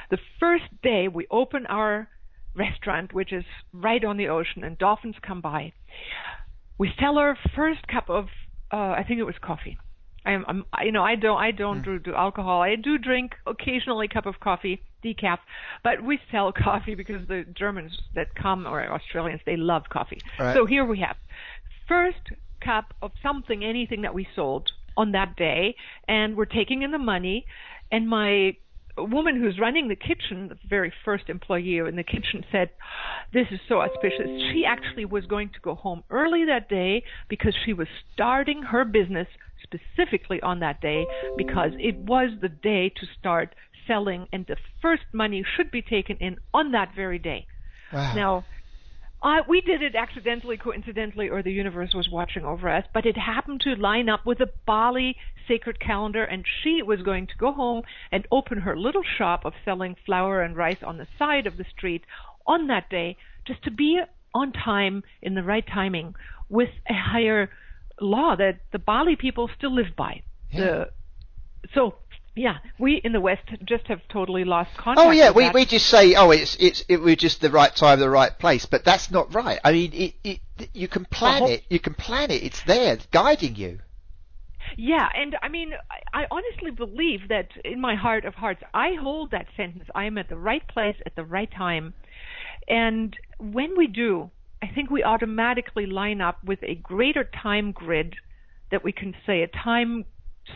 The 0.10 0.18
first 0.40 0.66
day 0.82 1.08
we 1.08 1.28
open 1.30 1.66
our 1.68 2.10
restaurant, 2.56 3.14
which 3.14 3.32
is 3.32 3.44
right 3.72 4.04
on 4.04 4.18
the 4.18 4.28
ocean, 4.28 4.64
and 4.64 4.78
dolphins 4.78 5.16
come 5.22 5.42
by. 5.42 5.74
We 6.78 6.92
sell 7.00 7.18
our 7.18 7.38
first 7.56 7.88
cup 7.88 8.10
of, 8.10 8.28
uh, 8.72 8.76
I 8.98 9.04
think 9.08 9.20
it 9.20 9.24
was 9.24 9.36
coffee. 9.42 9.78
I'm, 10.26 10.46
I'm, 10.48 10.66
you 10.84 10.92
know, 10.92 11.04
I 11.04 11.16
don't, 11.16 11.38
I 11.38 11.52
don't 11.52 11.82
do, 11.82 11.98
do 11.98 12.14
alcohol. 12.14 12.62
I 12.62 12.76
do 12.76 12.98
drink 12.98 13.36
occasionally 13.48 14.08
a 14.12 14.14
cup 14.14 14.26
of 14.26 14.40
coffee, 14.40 14.82
decaf, 15.04 15.40
but 15.84 16.04
we 16.04 16.20
sell 16.32 16.52
coffee 16.64 16.96
because 16.96 17.28
the 17.28 17.46
Germans 17.58 17.98
that 18.16 18.36
come 18.36 18.68
or 18.68 18.82
Australians 18.92 19.42
they 19.46 19.56
love 19.56 19.84
coffee. 19.90 20.20
Right. 20.38 20.54
So 20.56 20.66
here 20.66 20.86
we 20.86 21.00
have 21.00 21.16
first 21.88 22.32
cup 22.62 22.94
of 23.02 23.12
something, 23.24 23.64
anything 23.64 24.02
that 24.02 24.14
we 24.14 24.28
sold 24.36 24.72
on 24.98 25.14
that 25.14 25.36
day, 25.36 25.76
and 26.08 26.36
we're 26.36 26.46
taking 26.46 26.82
in 26.82 26.92
the 26.92 27.00
money, 27.00 27.46
and 27.92 28.08
my 28.08 28.56
woman 29.04 29.40
who's 29.40 29.60
running 29.60 29.88
the 29.88 29.96
kitchen, 29.96 30.50
the 30.50 30.58
very 30.68 30.94
first 31.06 31.30
employee 31.30 31.78
in 31.78 31.96
the 31.96 32.04
kitchen, 32.04 32.44
said, 32.52 32.70
This 33.34 33.48
is 33.52 33.60
so 33.68 33.82
auspicious. 33.82 34.28
She 34.52 34.66
actually 34.66 35.06
was 35.06 35.26
going 35.26 35.50
to 35.50 35.60
go 35.62 35.76
home 35.76 36.04
early 36.10 36.46
that 36.46 36.70
day 36.70 37.04
because 37.30 37.56
she 37.66 37.74
was 37.74 37.88
starting 38.14 38.64
her 38.64 38.86
business 38.86 39.28
specifically 39.64 40.42
on 40.42 40.60
that 40.60 40.82
day 40.82 41.06
because 41.38 41.72
it 41.80 41.98
was 41.98 42.30
the 42.42 42.50
day 42.50 42.90
to 42.90 43.06
start 43.20 43.56
selling, 43.88 44.28
and 44.32 44.46
the 44.48 44.58
first 44.82 45.04
money 45.14 45.44
should 45.56 45.72
be 45.72 45.82
taken 45.82 46.16
in 46.18 46.38
on 46.54 46.72
that 46.72 46.90
very 46.96 47.20
day. 47.20 47.46
Wow. 47.92 48.14
Now, 48.16 48.46
uh, 49.22 49.40
we 49.48 49.62
did 49.62 49.82
it 49.82 49.96
accidentally, 49.96 50.58
coincidentally, 50.58 51.30
or 51.30 51.44
the 51.44 51.52
universe 51.52 51.94
was 51.94 52.08
watching 52.10 52.46
over 52.46 52.70
us, 52.70 52.86
but 52.94 53.06
it 53.06 53.18
happened 53.18 53.62
to 53.62 53.76
line 53.76 54.08
up 54.08 54.26
with 54.26 54.38
the 54.38 54.50
Bali 54.66 55.18
sacred 55.48 55.80
calendar, 55.80 56.24
and 56.24 56.46
she 56.64 56.82
was 56.82 57.02
going 57.02 57.28
to 57.28 57.34
go 57.38 57.52
home 57.52 57.84
and 58.12 58.28
open 58.32 58.60
her 58.60 58.78
little 58.78 59.04
shop 59.18 59.44
of 59.44 59.54
selling 59.66 59.96
flour 60.06 60.42
and 60.42 60.56
rice 60.56 60.84
on 60.84 60.98
the 60.98 61.08
side 61.18 61.48
of 61.48 61.58
the 61.58 61.66
street 61.76 62.04
on 62.48 62.68
that 62.68 62.90
day, 62.90 63.18
just 63.46 63.62
to 63.64 63.72
be 63.72 64.00
on 64.34 64.54
time 64.54 65.04
in 65.22 65.34
the 65.34 65.44
right 65.44 65.66
timing 65.68 66.16
with 66.48 66.70
a 66.90 66.94
higher 66.94 67.50
law 68.00 68.36
that 68.38 68.60
the 68.72 68.80
Bali 68.80 69.16
people 69.16 69.50
still 69.58 69.74
live 69.76 69.96
by. 69.98 70.22
Yeah. 70.52 70.60
The, 70.60 70.90
so, 71.74 71.96
yeah, 72.36 72.58
we 72.78 73.02
in 73.04 73.12
the 73.12 73.20
West 73.20 73.44
just 73.66 73.88
have 73.88 74.02
totally 74.10 74.44
lost 74.46 74.72
contact. 74.78 75.08
Oh 75.08 75.12
yeah, 75.12 75.32
we, 75.32 75.44
that. 75.44 75.54
we 75.54 75.66
just 75.66 75.88
say, 75.88 76.16
oh, 76.16 76.32
it's 76.32 76.56
it's 76.60 76.84
it 76.88 76.98
was 76.98 77.16
just 77.18 77.42
the 77.42 77.50
right 77.50 77.76
time, 77.76 78.00
the 78.00 78.10
right 78.10 78.38
place, 78.38 78.66
but 78.66 78.86
that's 78.86 79.12
not 79.12 79.34
right. 79.34 79.60
I 79.64 79.72
mean, 79.72 79.94
it, 79.94 80.14
it 80.24 80.40
you 80.74 80.88
can 80.88 81.06
plan 81.06 81.40
whole- 81.40 81.50
it, 81.50 81.64
you 81.70 81.80
can 81.80 81.94
plan 81.94 82.32
it. 82.32 82.44
It's 82.44 82.62
there, 82.64 82.98
guiding 83.12 83.56
you. 83.56 83.80
Yeah, 84.78 85.08
and 85.16 85.36
I 85.42 85.50
mean, 85.50 85.72
I, 86.14 86.22
I 86.22 86.26
honestly 86.30 86.72
believe 86.72 87.30
that 87.30 87.50
in 87.66 87.82
my 87.82 87.96
heart 87.96 88.26
of 88.26 88.36
hearts, 88.36 88.62
I 88.74 88.94
hold 89.02 89.32
that 89.32 89.48
sentence. 89.58 89.86
I 89.96 90.06
am 90.06 90.18
at 90.18 90.30
the 90.30 90.38
right 90.38 90.66
place 90.68 90.96
at 91.06 91.16
the 91.16 91.26
right 91.26 91.50
time. 91.52 91.94
And 92.68 93.16
when 93.40 93.76
we 93.76 93.88
do, 93.88 94.30
I 94.62 94.68
think 94.68 94.92
we 94.92 95.04
automatically 95.04 95.88
line 95.88 96.22
up 96.22 96.44
with 96.44 96.60
a 96.62 96.76
greater 96.76 97.24
time 97.42 97.72
grid 97.72 98.16
that 98.72 98.84
we 98.84 98.92
can 98.92 99.16
say, 99.26 99.42
a 99.42 99.48
time 99.48 100.06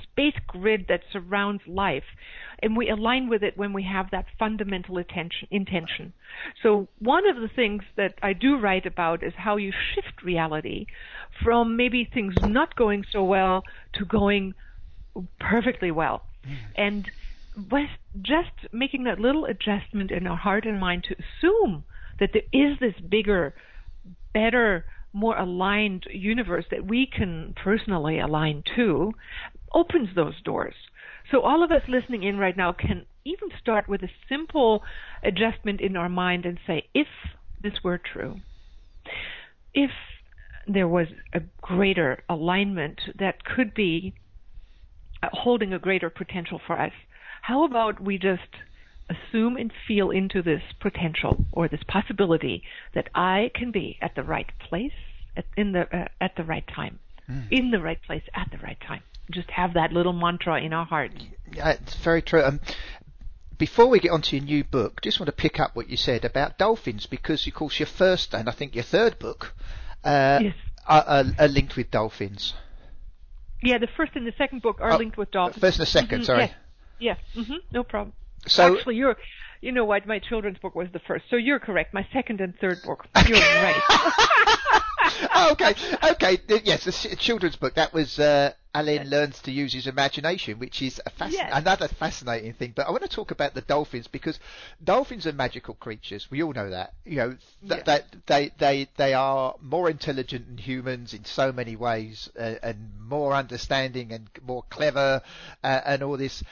space 0.01 0.35
grid 0.47 0.85
that 0.89 1.01
surrounds 1.11 1.63
life. 1.67 2.03
And 2.61 2.77
we 2.77 2.89
align 2.89 3.29
with 3.29 3.43
it 3.43 3.57
when 3.57 3.73
we 3.73 3.83
have 3.83 4.11
that 4.11 4.25
fundamental 4.39 4.97
attention, 4.97 5.47
intention. 5.51 6.13
So 6.61 6.87
one 6.99 7.27
of 7.27 7.35
the 7.35 7.49
things 7.53 7.83
that 7.97 8.15
I 8.21 8.33
do 8.33 8.57
write 8.57 8.85
about 8.85 9.23
is 9.23 9.33
how 9.35 9.57
you 9.57 9.71
shift 9.93 10.23
reality 10.23 10.85
from 11.43 11.75
maybe 11.75 12.09
things 12.11 12.33
not 12.41 12.75
going 12.75 13.03
so 13.11 13.23
well 13.23 13.63
to 13.93 14.05
going 14.05 14.53
perfectly 15.39 15.91
well. 15.91 16.23
Hmm. 16.45 16.53
And 16.75 17.11
was 17.69 17.89
just 18.21 18.71
making 18.71 19.03
that 19.03 19.19
little 19.19 19.45
adjustment 19.45 20.11
in 20.11 20.25
our 20.25 20.37
heart 20.37 20.65
and 20.65 20.79
mind 20.79 21.05
to 21.09 21.15
assume 21.15 21.83
that 22.19 22.31
there 22.33 22.43
is 22.51 22.79
this 22.79 22.95
bigger, 23.09 23.53
better 24.33 24.85
more 25.13 25.37
aligned 25.37 26.05
universe 26.11 26.65
that 26.71 26.85
we 26.85 27.05
can 27.05 27.53
personally 27.63 28.19
align 28.19 28.63
to 28.75 29.13
opens 29.73 30.09
those 30.15 30.41
doors. 30.43 30.75
So 31.31 31.41
all 31.41 31.63
of 31.63 31.71
us 31.71 31.83
listening 31.87 32.23
in 32.23 32.37
right 32.37 32.55
now 32.55 32.73
can 32.73 33.05
even 33.25 33.49
start 33.59 33.87
with 33.87 34.03
a 34.03 34.09
simple 34.27 34.83
adjustment 35.23 35.81
in 35.81 35.95
our 35.95 36.09
mind 36.09 36.45
and 36.45 36.59
say, 36.67 36.87
if 36.93 37.07
this 37.61 37.73
were 37.83 37.97
true, 37.97 38.41
if 39.73 39.91
there 40.67 40.87
was 40.87 41.07
a 41.33 41.41
greater 41.61 42.23
alignment 42.29 42.99
that 43.17 43.43
could 43.43 43.73
be 43.73 44.13
holding 45.31 45.73
a 45.73 45.79
greater 45.79 46.09
potential 46.09 46.59
for 46.65 46.79
us, 46.79 46.91
how 47.41 47.65
about 47.65 48.01
we 48.01 48.17
just 48.17 48.41
assume 49.09 49.57
and 49.57 49.71
feel 49.87 50.11
into 50.11 50.41
this 50.41 50.61
potential 50.79 51.45
or 51.51 51.67
this 51.67 51.83
possibility 51.87 52.63
that 52.93 53.09
I 53.13 53.51
can 53.53 53.71
be 53.71 53.97
at 54.01 54.15
the 54.15 54.23
right 54.23 54.49
place 54.69 54.93
at, 55.35 55.45
in 55.57 55.73
the 55.73 55.81
uh, 55.81 56.07
at 56.21 56.35
the 56.37 56.43
right 56.43 56.65
time, 56.73 56.99
mm. 57.29 57.45
in 57.51 57.71
the 57.71 57.79
right 57.79 58.01
place 58.01 58.23
at 58.33 58.49
the 58.51 58.57
right 58.57 58.77
time. 58.85 59.01
Just 59.31 59.49
have 59.51 59.73
that 59.75 59.91
little 59.91 60.13
mantra 60.13 60.61
in 60.61 60.73
our 60.73 60.85
hearts. 60.85 61.23
Yeah, 61.51 61.69
it's 61.71 61.95
very 61.95 62.21
true. 62.21 62.43
Um, 62.43 62.59
before 63.57 63.87
we 63.87 63.99
get 63.99 64.11
on 64.11 64.21
to 64.23 64.35
your 64.35 64.45
new 64.45 64.63
book, 64.63 65.01
just 65.01 65.19
want 65.19 65.27
to 65.27 65.31
pick 65.31 65.59
up 65.59 65.75
what 65.75 65.89
you 65.89 65.97
said 65.97 66.25
about 66.25 66.57
dolphins 66.57 67.05
because, 67.05 67.47
of 67.47 67.53
course, 67.53 67.79
your 67.79 67.87
first 67.87 68.33
and 68.33 68.49
I 68.49 68.51
think 68.51 68.75
your 68.75 68.83
third 68.83 69.19
book 69.19 69.53
uh, 70.03 70.39
yes. 70.41 70.55
are, 70.87 71.03
are, 71.03 71.23
are, 71.39 71.47
linked 71.47 71.77
with 71.77 71.89
dolphins. 71.91 72.53
Yeah, 73.61 73.77
the 73.77 73.87
first 73.95 74.11
and 74.15 74.27
the 74.27 74.33
second 74.37 74.61
book 74.61 74.79
are 74.81 74.91
oh, 74.91 74.97
linked 74.97 75.17
with 75.17 75.31
dolphins. 75.31 75.61
First 75.61 75.79
and 75.79 75.87
the 75.87 76.15
2nd 76.15 76.19
mm-hmm, 76.19 76.23
sorry. 76.23 76.53
Yeah, 76.99 77.15
yeah. 77.35 77.41
Mm-hmm, 77.41 77.55
no 77.71 77.83
problem. 77.83 78.13
So 78.47 78.75
actually, 78.75 78.95
you're, 78.95 79.15
you 79.61 79.71
know 79.71 79.85
what? 79.85 80.05
My 80.05 80.19
children's 80.19 80.57
book 80.57 80.75
was 80.75 80.87
the 80.91 80.99
first, 80.99 81.25
so 81.29 81.35
you're 81.35 81.59
correct. 81.59 81.93
My 81.93 82.07
second 82.13 82.41
and 82.41 82.53
third 82.59 82.79
book, 82.83 83.05
you're 83.27 83.37
right. 83.39 83.81
oh, 85.33 85.49
okay, 85.51 85.73
okay. 86.11 86.37
Yes, 86.63 86.83
the 86.85 87.15
children's 87.15 87.55
book 87.55 87.75
that 87.75 87.93
was 87.93 88.19
uh, 88.19 88.53
Alain 88.75 89.09
learns 89.09 89.39
to 89.41 89.51
use 89.51 89.73
his 89.73 89.87
imagination, 89.87 90.57
which 90.57 90.81
is 90.81 90.99
fasc- 91.19 91.31
yes. 91.31 91.51
another 91.53 91.87
fascinating 91.87 92.53
thing. 92.53 92.73
But 92.75 92.87
I 92.87 92.91
want 92.91 93.03
to 93.03 93.09
talk 93.09 93.31
about 93.31 93.53
the 93.53 93.61
dolphins 93.61 94.07
because 94.07 94.39
dolphins 94.83 95.27
are 95.27 95.33
magical 95.33 95.75
creatures. 95.75 96.29
We 96.31 96.41
all 96.41 96.53
know 96.53 96.69
that. 96.69 96.93
You 97.05 97.17
know 97.17 97.37
th- 97.67 97.85
that 97.85 98.05
they 98.25 98.51
they 98.57 98.87
they 98.97 99.13
are 99.13 99.55
more 99.61 99.89
intelligent 99.89 100.47
than 100.47 100.57
humans 100.57 101.13
in 101.13 101.25
so 101.25 101.51
many 101.51 101.75
ways, 101.75 102.29
uh, 102.37 102.55
and 102.63 102.89
more 102.99 103.33
understanding 103.33 104.11
and 104.11 104.27
more 104.45 104.63
clever, 104.69 105.21
uh, 105.63 105.81
and 105.85 106.03
all 106.03 106.17
this. 106.17 106.43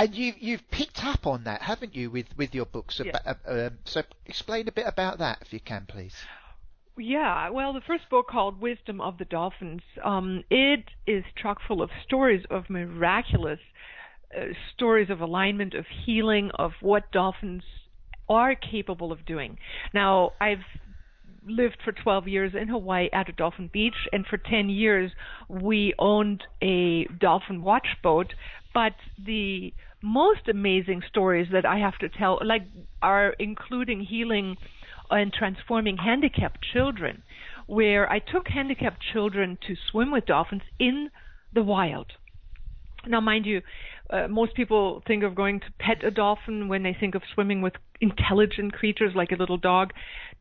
And 0.00 0.14
you 0.14 0.32
you've 0.38 0.70
picked 0.70 1.04
up 1.04 1.26
on 1.26 1.44
that, 1.44 1.60
haven't 1.60 1.94
you, 1.94 2.10
with 2.10 2.26
with 2.36 2.54
your 2.54 2.64
books? 2.64 3.00
About, 3.00 3.26
uh, 3.26 3.34
um, 3.46 3.78
so 3.84 4.02
explain 4.24 4.66
a 4.66 4.72
bit 4.72 4.86
about 4.86 5.18
that, 5.18 5.38
if 5.42 5.52
you 5.52 5.60
can, 5.60 5.84
please. 5.86 6.14
Yeah, 6.96 7.50
well, 7.50 7.74
the 7.74 7.82
first 7.86 8.08
book 8.10 8.26
called 8.28 8.60
Wisdom 8.60 9.00
of 9.00 9.18
the 9.18 9.24
Dolphins, 9.26 9.82
um, 10.02 10.44
it 10.50 10.84
is 11.06 11.24
chock 11.40 11.58
full 11.66 11.82
of 11.82 11.90
stories 12.04 12.44
of 12.50 12.68
miraculous 12.70 13.60
uh, 14.36 14.54
stories 14.74 15.10
of 15.10 15.20
alignment, 15.20 15.74
of 15.74 15.84
healing, 16.06 16.50
of 16.54 16.72
what 16.80 17.10
dolphins 17.12 17.62
are 18.28 18.54
capable 18.54 19.12
of 19.12 19.26
doing. 19.26 19.58
Now, 19.92 20.32
I've 20.40 20.64
lived 21.46 21.78
for 21.84 21.92
12 21.92 22.28
years 22.28 22.52
in 22.54 22.68
Hawaii 22.68 23.08
at 23.12 23.28
a 23.28 23.32
dolphin 23.32 23.68
beach, 23.72 24.08
and 24.12 24.26
for 24.26 24.36
10 24.36 24.68
years 24.70 25.10
we 25.48 25.94
owned 25.98 26.44
a 26.62 27.04
dolphin 27.06 27.62
watch 27.62 27.88
boat. 28.02 28.34
But 28.72 28.92
the 29.18 29.74
most 30.02 30.48
amazing 30.48 31.02
stories 31.08 31.48
that 31.52 31.66
I 31.66 31.78
have 31.78 31.98
to 31.98 32.08
tell, 32.08 32.38
like, 32.44 32.62
are 33.02 33.34
including 33.38 34.00
healing 34.00 34.56
and 35.10 35.32
transforming 35.32 35.96
handicapped 35.96 36.64
children, 36.72 37.22
where 37.66 38.10
I 38.10 38.18
took 38.18 38.48
handicapped 38.48 39.02
children 39.12 39.58
to 39.66 39.74
swim 39.90 40.10
with 40.10 40.26
dolphins 40.26 40.62
in 40.78 41.10
the 41.52 41.62
wild. 41.62 42.06
Now, 43.06 43.20
mind 43.20 43.46
you, 43.46 43.62
uh, 44.10 44.28
most 44.28 44.54
people 44.54 45.02
think 45.06 45.22
of 45.22 45.34
going 45.34 45.60
to 45.60 45.66
pet 45.78 46.04
a 46.04 46.10
dolphin 46.10 46.68
when 46.68 46.82
they 46.82 46.96
think 46.98 47.14
of 47.14 47.22
swimming 47.34 47.62
with 47.62 47.74
intelligent 48.00 48.72
creatures 48.72 49.12
like 49.14 49.32
a 49.32 49.36
little 49.36 49.56
dog. 49.56 49.92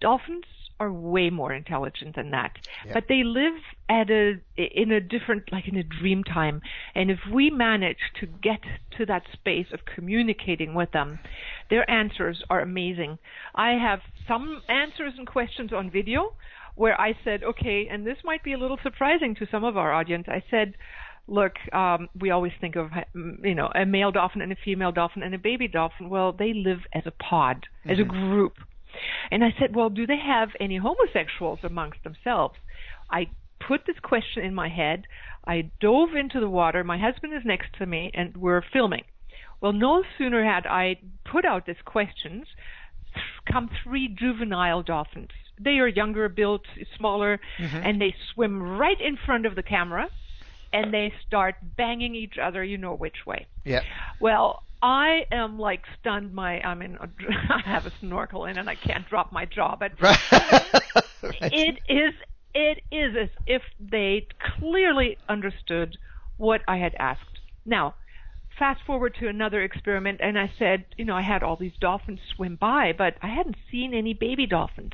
Dolphins 0.01 0.45
are 0.79 0.91
way 0.91 1.29
more 1.29 1.53
intelligent 1.53 2.15
than 2.15 2.31
that. 2.31 2.51
Yeah. 2.85 2.93
But 2.93 3.05
they 3.09 3.23
live 3.23 3.53
at 3.89 4.09
a 4.09 4.39
in 4.57 4.91
a 4.91 5.01
different 5.01 5.51
like 5.51 5.67
in 5.67 5.75
a 5.75 5.83
dream 5.83 6.23
time. 6.23 6.61
And 6.95 7.11
if 7.11 7.19
we 7.31 7.49
manage 7.49 7.97
to 8.19 8.25
get 8.25 8.61
to 8.97 9.05
that 9.07 9.23
space 9.33 9.67
of 9.73 9.81
communicating 9.85 10.73
with 10.73 10.91
them, 10.91 11.19
their 11.69 11.89
answers 11.89 12.43
are 12.49 12.61
amazing. 12.61 13.19
I 13.55 13.71
have 13.71 13.99
some 14.27 14.61
answers 14.69 15.13
and 15.17 15.27
questions 15.27 15.73
on 15.73 15.91
video 15.91 16.33
where 16.75 16.99
I 16.99 17.13
said, 17.25 17.43
okay, 17.43 17.87
and 17.91 18.07
this 18.07 18.17
might 18.23 18.41
be 18.41 18.53
a 18.53 18.57
little 18.57 18.79
surprising 18.81 19.35
to 19.35 19.47
some 19.51 19.65
of 19.65 19.75
our 19.75 19.91
audience. 19.91 20.27
I 20.29 20.41
said, 20.49 20.75
look, 21.27 21.53
um, 21.73 22.07
we 22.19 22.31
always 22.31 22.53
think 22.59 22.75
of 22.75 22.89
you 23.13 23.55
know 23.55 23.69
a 23.75 23.85
male 23.85 24.11
dolphin 24.11 24.41
and 24.41 24.51
a 24.51 24.57
female 24.63 24.91
dolphin 24.91 25.23
and 25.23 25.33
a 25.33 25.37
baby 25.37 25.67
dolphin. 25.67 26.09
Well, 26.09 26.31
they 26.31 26.53
live 26.53 26.79
as 26.93 27.03
a 27.05 27.11
pod, 27.11 27.67
mm-hmm. 27.81 27.89
as 27.91 27.99
a 27.99 28.03
mm-hmm. 28.03 28.29
group. 28.29 28.53
And 29.31 29.43
I 29.43 29.53
said, 29.59 29.75
well, 29.75 29.89
do 29.89 30.05
they 30.07 30.19
have 30.19 30.49
any 30.59 30.77
homosexuals 30.77 31.59
amongst 31.63 32.03
themselves? 32.03 32.55
I 33.09 33.29
put 33.65 33.81
this 33.85 33.99
question 34.01 34.43
in 34.43 34.53
my 34.53 34.69
head. 34.69 35.05
I 35.45 35.71
dove 35.79 36.15
into 36.15 36.39
the 36.39 36.49
water. 36.49 36.83
My 36.83 36.97
husband 36.97 37.33
is 37.33 37.41
next 37.45 37.73
to 37.79 37.85
me, 37.85 38.11
and 38.13 38.35
we're 38.37 38.63
filming. 38.73 39.03
Well, 39.61 39.73
no 39.73 40.03
sooner 40.17 40.43
had 40.43 40.65
I 40.65 40.97
put 41.29 41.45
out 41.45 41.65
these 41.65 41.75
questions, 41.83 42.45
come 43.51 43.69
three 43.83 44.07
juvenile 44.07 44.83
dolphins. 44.83 45.31
They 45.59 45.79
are 45.79 45.87
younger 45.87 46.29
built, 46.29 46.61
smaller, 46.97 47.39
mm-hmm. 47.57 47.77
and 47.77 47.99
they 47.99 48.15
swim 48.33 48.61
right 48.61 48.99
in 48.99 49.17
front 49.25 49.45
of 49.45 49.55
the 49.55 49.63
camera, 49.63 50.07
and 50.71 50.93
they 50.93 51.11
start 51.27 51.55
banging 51.75 52.15
each 52.15 52.37
other, 52.41 52.63
you 52.63 52.77
know 52.77 52.95
which 52.95 53.25
way. 53.25 53.47
Yeah. 53.65 53.81
Well, 54.21 54.63
I 54.81 55.25
am 55.31 55.59
like 55.59 55.83
stunned. 55.99 56.33
My 56.33 56.61
I 56.61 56.73
mean, 56.73 56.97
I 57.49 57.61
have 57.65 57.85
a 57.85 57.91
snorkel 57.99 58.45
in 58.45 58.57
and 58.57 58.69
I 58.69 58.75
can't 58.75 59.07
drop 59.07 59.31
my 59.31 59.45
jaw, 59.45 59.75
but 59.75 59.91
it 60.01 61.79
is 61.89 62.13
it 62.53 62.81
is 62.91 63.15
as 63.15 63.29
if 63.45 63.61
they 63.79 64.27
clearly 64.57 65.17
understood 65.27 65.97
what 66.37 66.61
I 66.67 66.77
had 66.77 66.95
asked. 66.97 67.39
Now, 67.65 67.95
fast 68.57 68.81
forward 68.85 69.15
to 69.19 69.27
another 69.27 69.61
experiment, 69.61 70.19
and 70.21 70.39
I 70.39 70.51
said, 70.57 70.85
you 70.97 71.05
know, 71.05 71.15
I 71.15 71.21
had 71.21 71.43
all 71.43 71.55
these 71.57 71.77
dolphins 71.79 72.21
swim 72.35 72.55
by, 72.55 72.93
but 72.97 73.15
I 73.21 73.27
hadn't 73.27 73.57
seen 73.69 73.93
any 73.93 74.13
baby 74.13 74.45
dolphins. 74.47 74.93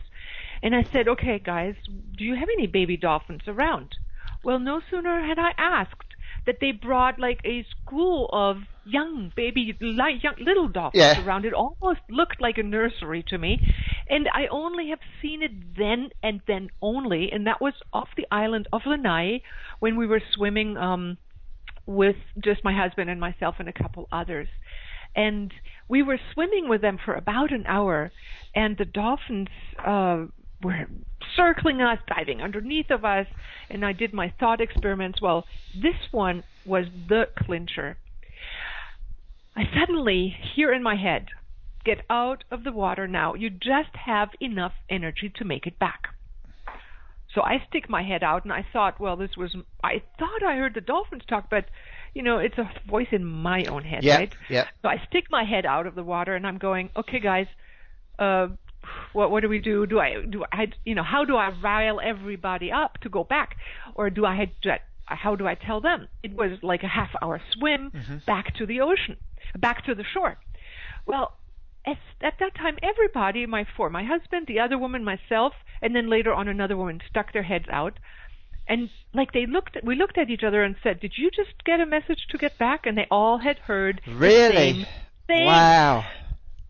And 0.61 0.75
I 0.75 0.83
said, 0.91 1.07
okay, 1.07 1.39
guys, 1.39 1.75
do 2.17 2.23
you 2.23 2.35
have 2.35 2.49
any 2.49 2.67
baby 2.67 2.97
dolphins 2.97 3.43
around? 3.47 3.95
Well, 4.43 4.59
no 4.59 4.81
sooner 4.89 5.21
had 5.21 5.39
I 5.39 5.51
asked 5.57 6.14
that 6.45 6.57
they 6.61 6.71
brought 6.71 7.19
like 7.19 7.39
a 7.45 7.65
school 7.71 8.29
of 8.31 8.57
young 8.83 9.31
baby, 9.35 9.75
like 9.81 10.23
young 10.23 10.35
little 10.39 10.67
dolphins 10.67 11.01
yeah. 11.01 11.25
around. 11.25 11.45
It 11.45 11.53
almost 11.53 12.01
looked 12.09 12.39
like 12.39 12.57
a 12.57 12.63
nursery 12.63 13.23
to 13.29 13.37
me, 13.37 13.59
and 14.09 14.27
I 14.33 14.47
only 14.47 14.89
have 14.89 14.99
seen 15.21 15.41
it 15.41 15.75
then 15.77 16.09
and 16.21 16.41
then 16.47 16.69
only, 16.81 17.31
and 17.31 17.47
that 17.47 17.61
was 17.61 17.73
off 17.91 18.09
the 18.15 18.27
island 18.31 18.67
of 18.71 18.81
Lanai 18.85 19.41
when 19.79 19.97
we 19.97 20.07
were 20.07 20.21
swimming 20.33 20.77
um, 20.77 21.17
with 21.85 22.15
just 22.43 22.63
my 22.63 22.73
husband 22.73 23.09
and 23.09 23.19
myself 23.19 23.55
and 23.59 23.69
a 23.69 23.73
couple 23.73 24.07
others. 24.11 24.47
And 25.15 25.53
we 25.87 26.03
were 26.03 26.19
swimming 26.33 26.67
with 26.67 26.81
them 26.81 26.99
for 27.03 27.13
about 27.13 27.51
an 27.51 27.65
hour, 27.67 28.11
and 28.53 28.77
the 28.77 28.85
dolphins 28.85 29.47
uh, 29.83 30.25
were 30.61 30.87
circling 31.35 31.81
us, 31.81 31.99
diving 32.07 32.41
underneath 32.41 32.91
of 32.91 33.05
us, 33.05 33.27
and 33.69 33.85
I 33.85 33.93
did 33.93 34.13
my 34.13 34.33
thought 34.39 34.61
experiments. 34.61 35.21
Well, 35.21 35.45
this 35.73 35.95
one 36.11 36.43
was 36.65 36.85
the 37.07 37.25
clincher. 37.37 37.97
I 39.55 39.63
suddenly 39.77 40.35
hear 40.55 40.73
in 40.73 40.83
my 40.83 40.95
head, 40.95 41.27
get 41.85 42.01
out 42.09 42.43
of 42.51 42.63
the 42.63 42.71
water 42.71 43.07
now. 43.07 43.35
You 43.35 43.49
just 43.49 43.95
have 44.05 44.29
enough 44.41 44.73
energy 44.89 45.31
to 45.37 45.45
make 45.45 45.65
it 45.65 45.79
back. 45.79 46.09
So 47.33 47.41
I 47.41 47.63
stick 47.69 47.89
my 47.89 48.01
head 48.01 48.23
out 48.23 48.43
and 48.45 48.53
I 48.53 48.65
thought, 48.71 48.99
well, 48.99 49.17
this 49.17 49.35
was, 49.37 49.55
I 49.83 50.01
thought 50.17 50.43
I 50.43 50.55
heard 50.55 50.73
the 50.73 50.81
dolphins 50.81 51.23
talk, 51.27 51.49
but, 51.49 51.65
you 52.13 52.23
know, 52.23 52.39
it's 52.39 52.57
a 52.57 52.69
voice 52.89 53.09
in 53.11 53.25
my 53.25 53.65
own 53.65 53.83
head, 53.83 54.03
yeah, 54.03 54.15
right? 54.15 54.35
Yeah. 54.49 54.65
So 54.81 54.87
I 54.87 55.03
stick 55.09 55.25
my 55.29 55.43
head 55.43 55.65
out 55.65 55.85
of 55.85 55.95
the 55.95 56.03
water 56.03 56.35
and 56.35 56.47
I'm 56.47 56.57
going, 56.57 56.89
okay, 56.95 57.19
guys, 57.19 57.47
uh, 58.19 58.47
what 59.13 59.31
what 59.31 59.41
do 59.41 59.49
we 59.49 59.59
do? 59.59 59.85
Do 59.85 59.99
I 59.99 60.25
do 60.29 60.43
I 60.51 60.67
you 60.83 60.95
know 60.95 61.03
how 61.03 61.25
do 61.25 61.35
I 61.35 61.49
rile 61.63 61.99
everybody 62.03 62.71
up 62.71 62.99
to 63.01 63.09
go 63.09 63.23
back, 63.23 63.55
or 63.95 64.09
do 64.09 64.25
I 64.25 64.51
how 65.05 65.35
do 65.35 65.47
I 65.47 65.55
tell 65.55 65.81
them? 65.81 66.07
It 66.23 66.33
was 66.35 66.59
like 66.63 66.83
a 66.83 66.87
half 66.87 67.09
hour 67.21 67.41
swim 67.53 67.91
mm-hmm. 67.91 68.17
back 68.25 68.55
to 68.55 68.65
the 68.65 68.81
ocean, 68.81 69.17
back 69.57 69.85
to 69.85 69.95
the 69.95 70.03
shore. 70.03 70.37
Well, 71.05 71.37
at, 71.85 71.97
at 72.21 72.33
that 72.39 72.55
time, 72.55 72.77
everybody, 72.81 73.45
my 73.45 73.65
four, 73.77 73.89
my 73.89 74.03
husband, 74.03 74.47
the 74.47 74.59
other 74.59 74.77
woman, 74.77 75.03
myself, 75.03 75.53
and 75.81 75.95
then 75.95 76.09
later 76.09 76.33
on 76.33 76.47
another 76.47 76.75
woman, 76.75 76.99
stuck 77.07 77.31
their 77.33 77.43
heads 77.43 77.65
out, 77.71 77.99
and 78.67 78.89
like 79.13 79.31
they 79.31 79.45
looked, 79.45 79.77
we 79.83 79.95
looked 79.95 80.17
at 80.17 80.29
each 80.29 80.43
other 80.43 80.63
and 80.63 80.75
said, 80.81 80.99
"Did 80.99 81.13
you 81.17 81.29
just 81.29 81.63
get 81.63 81.79
a 81.79 81.85
message 81.85 82.25
to 82.31 82.37
get 82.37 82.57
back?" 82.57 82.85
And 82.85 82.97
they 82.97 83.07
all 83.11 83.37
had 83.37 83.59
heard 83.59 84.01
really. 84.07 84.49
The 84.49 84.55
same 84.55 84.85
thing. 85.27 85.45
Wow. 85.45 86.05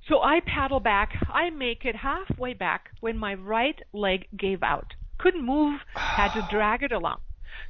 So 0.07 0.21
I 0.21 0.39
paddle 0.45 0.79
back. 0.79 1.13
I 1.33 1.49
make 1.49 1.83
it 1.83 1.95
halfway 1.95 2.53
back 2.53 2.89
when 2.99 3.17
my 3.17 3.33
right 3.33 3.79
leg 3.93 4.27
gave 4.37 4.61
out. 4.61 4.93
couldn't 5.17 5.45
move, 5.45 5.79
had 5.95 6.33
to 6.33 6.47
drag 6.51 6.83
it 6.83 6.91
along. 6.91 7.19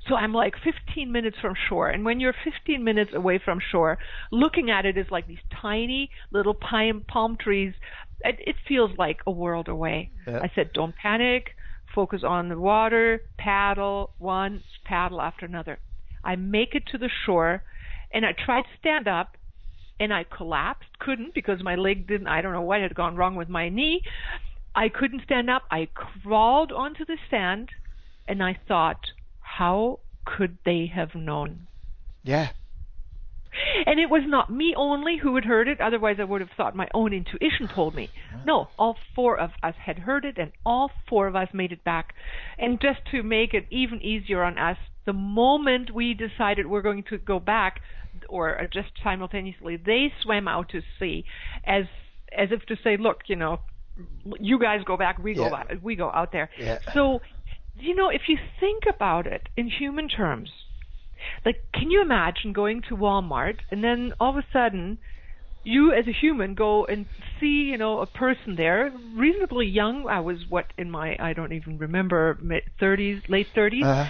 So 0.10 0.16
I'm 0.16 0.34
like 0.34 0.56
15 0.64 1.12
minutes 1.12 1.38
from 1.40 1.54
shore. 1.70 1.90
And 1.90 2.04
when 2.04 2.20
you're 2.20 2.34
15 2.44 2.84
minutes 2.84 3.12
away 3.14 3.40
from 3.44 3.60
shore, 3.72 3.98
looking 4.32 4.70
at 4.70 4.86
it 4.86 4.98
is 4.98 5.08
like 5.10 5.28
these 5.28 5.46
tiny 5.62 6.10
little 6.32 6.54
pine, 6.54 7.06
palm 7.08 7.38
trees. 7.38 7.74
It, 8.22 8.40
it 8.46 8.56
feels 8.68 8.92
like 8.98 9.20
a 9.26 9.32
world 9.32 9.68
away. 9.68 10.12
I 10.42 10.52
said, 10.56 10.74
don't 10.74 10.96
panic. 10.96 11.56
Focus 11.94 12.22
on 12.24 12.50
the 12.50 12.60
water. 12.60 13.22
Paddle 13.38 14.12
one 14.18 14.64
paddle 14.84 15.22
after 15.22 15.46
another. 15.46 15.80
I 16.24 16.36
make 16.36 16.74
it 16.74 16.84
to 16.88 16.98
the 16.98 17.10
shore 17.26 17.64
and 18.12 18.26
I 18.26 18.34
try 18.34 18.62
to 18.62 18.68
stand 18.80 19.08
up 19.08 19.38
and 20.00 20.14
I 20.14 20.24
collapsed. 20.24 21.00
Couldn't 21.00 21.34
because 21.34 21.64
my 21.64 21.76
leg 21.76 22.08
didn't, 22.08 22.28
I 22.28 22.42
don't 22.42 22.54
know 22.54 22.62
what 22.62 22.82
had 22.82 22.96
gone 22.96 23.16
wrong 23.16 23.36
with 23.36 23.50
my 23.50 23.70
knee. 23.70 24.02
I 24.76 24.90
couldn't 24.90 25.24
stand 25.24 25.50
up. 25.50 25.64
I 25.72 25.88
crawled 25.94 26.72
onto 26.72 27.06
the 27.06 27.18
sand 27.30 27.70
and 28.28 28.44
I 28.44 28.58
thought, 28.68 29.12
how 29.40 30.00
could 30.26 30.58
they 30.66 30.92
have 30.94 31.16
known? 31.16 31.68
Yeah. 32.24 32.50
And 33.86 34.00
it 34.00 34.10
was 34.10 34.24
not 34.26 34.52
me 34.52 34.74
only 34.76 35.18
who 35.18 35.36
had 35.36 35.46
heard 35.46 35.70
it, 35.70 35.80
otherwise 35.80 36.18
I 36.20 36.26
would 36.26 36.42
have 36.42 36.50
thought 36.58 36.76
my 36.76 36.90
own 36.94 37.14
intuition 37.14 37.70
told 37.74 37.96
me. 37.96 38.10
No, 38.46 38.68
all 38.78 38.98
four 39.16 39.40
of 39.40 39.52
us 39.64 39.76
had 39.86 40.00
heard 40.00 40.26
it 40.26 40.38
and 40.38 40.52
all 40.66 40.92
four 41.08 41.28
of 41.28 41.38
us 41.38 41.48
made 41.54 41.72
it 41.72 41.84
back. 41.86 42.14
And 42.58 42.82
just 42.82 43.00
to 43.12 43.24
make 43.24 43.54
it 43.54 43.66
even 43.70 44.02
easier 44.02 44.44
on 44.44 44.58
us, 44.58 44.78
the 45.06 45.14
moment 45.14 45.92
we 45.92 46.14
decided 46.14 46.66
we're 46.66 46.82
going 46.82 47.04
to 47.04 47.18
go 47.18 47.40
back, 47.40 47.80
or 48.30 48.68
just 48.74 48.90
simultaneously, 49.04 49.78
they 49.78 50.12
swam 50.24 50.48
out 50.48 50.70
to 50.70 50.82
sea 51.00 51.26
as 51.66 51.86
as 52.38 52.50
if 52.52 52.66
to 52.68 52.76
say, 52.84 52.98
look, 52.98 53.22
you 53.28 53.36
know, 53.36 53.60
you 54.40 54.60
guys 54.60 54.82
go 54.86 54.98
back, 54.98 55.18
we 55.20 55.36
go 55.36 55.44
Yeah. 55.44 55.50
back, 55.50 55.72
we 55.82 55.96
go 55.96 56.10
out 56.12 56.32
there. 56.32 56.50
Yeah. 56.58 56.80
So, 56.94 57.20
you 57.76 57.96
know, 57.96 58.10
if 58.10 58.22
you 58.28 58.38
think 58.60 58.84
about 58.94 59.28
it 59.28 59.48
in 59.56 59.68
human 59.70 60.08
terms, 60.10 60.50
like, 61.46 61.58
can 61.74 61.90
you 61.92 62.02
imagine 62.02 62.54
going 62.54 62.82
to 62.90 62.96
Walmart 62.96 63.60
and 63.72 63.84
then 63.84 64.14
all 64.20 64.32
of 64.32 64.38
a 64.38 64.46
sudden, 64.52 64.98
you 65.64 65.92
as 65.94 66.06
a 66.08 66.12
human 66.12 66.54
go 66.56 66.86
and 66.86 67.06
see, 67.40 67.68
you 67.72 67.78
know, 67.78 68.00
a 68.02 68.06
person 68.06 68.56
there, 68.56 68.92
reasonably 69.16 69.66
young. 69.68 70.08
I 70.08 70.20
was 70.20 70.38
what 70.50 70.66
in 70.78 70.90
my 70.92 71.16
I 71.20 71.34
don't 71.34 71.54
even 71.54 71.78
remember 71.78 72.38
mid 72.42 72.64
30s, 72.80 73.24
late 73.30 73.54
30s. 73.56 73.86
Uh-huh. 73.86 74.06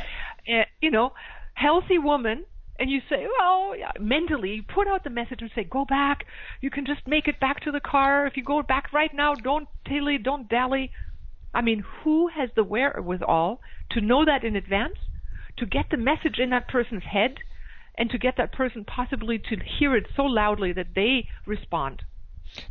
Uh, 0.48 0.64
you 0.82 0.92
know, 0.92 1.12
healthy 1.54 1.98
woman, 1.98 2.46
and 2.78 2.90
you 2.90 3.00
say, 3.10 3.26
well, 3.40 3.76
yeah, 3.78 3.92
mentally, 4.00 4.56
you 4.56 4.64
put 4.64 4.88
out 4.88 5.04
the 5.04 5.10
message 5.10 5.42
and 5.42 5.50
say, 5.56 5.64
go 5.64 5.86
back. 5.86 6.26
You 6.62 6.70
can 6.70 6.86
just 6.86 7.08
make 7.08 7.28
it 7.28 7.40
back 7.40 7.62
to 7.62 7.72
the 7.72 7.80
car. 7.80 8.28
If 8.28 8.36
you 8.36 8.44
go 8.44 8.62
back 8.62 8.92
right 8.92 9.14
now, 9.14 9.34
don't 9.36 9.68
dilly, 9.86 10.18
don't 10.18 10.50
dally. 10.50 10.92
I 11.54 11.62
mean, 11.62 11.84
who 12.04 12.28
has 12.28 12.50
the 12.56 12.64
wherewithal 12.66 13.62
to 13.92 14.02
know 14.02 14.26
that 14.26 14.44
in 14.44 14.58
advance, 14.58 14.98
to 15.58 15.66
get 15.66 15.86
the 15.90 15.98
message 15.98 16.38
in 16.38 16.50
that 16.50 16.68
person's 16.68 17.04
head, 17.04 17.38
and 17.98 18.10
to 18.10 18.18
get 18.18 18.36
that 18.38 18.52
person 18.52 18.84
possibly 18.84 19.38
to 19.40 19.56
hear 19.80 19.96
it 19.96 20.06
so 20.16 20.24
loudly 20.24 20.74
that 20.74 20.88
they 20.96 21.30
respond? 21.46 22.02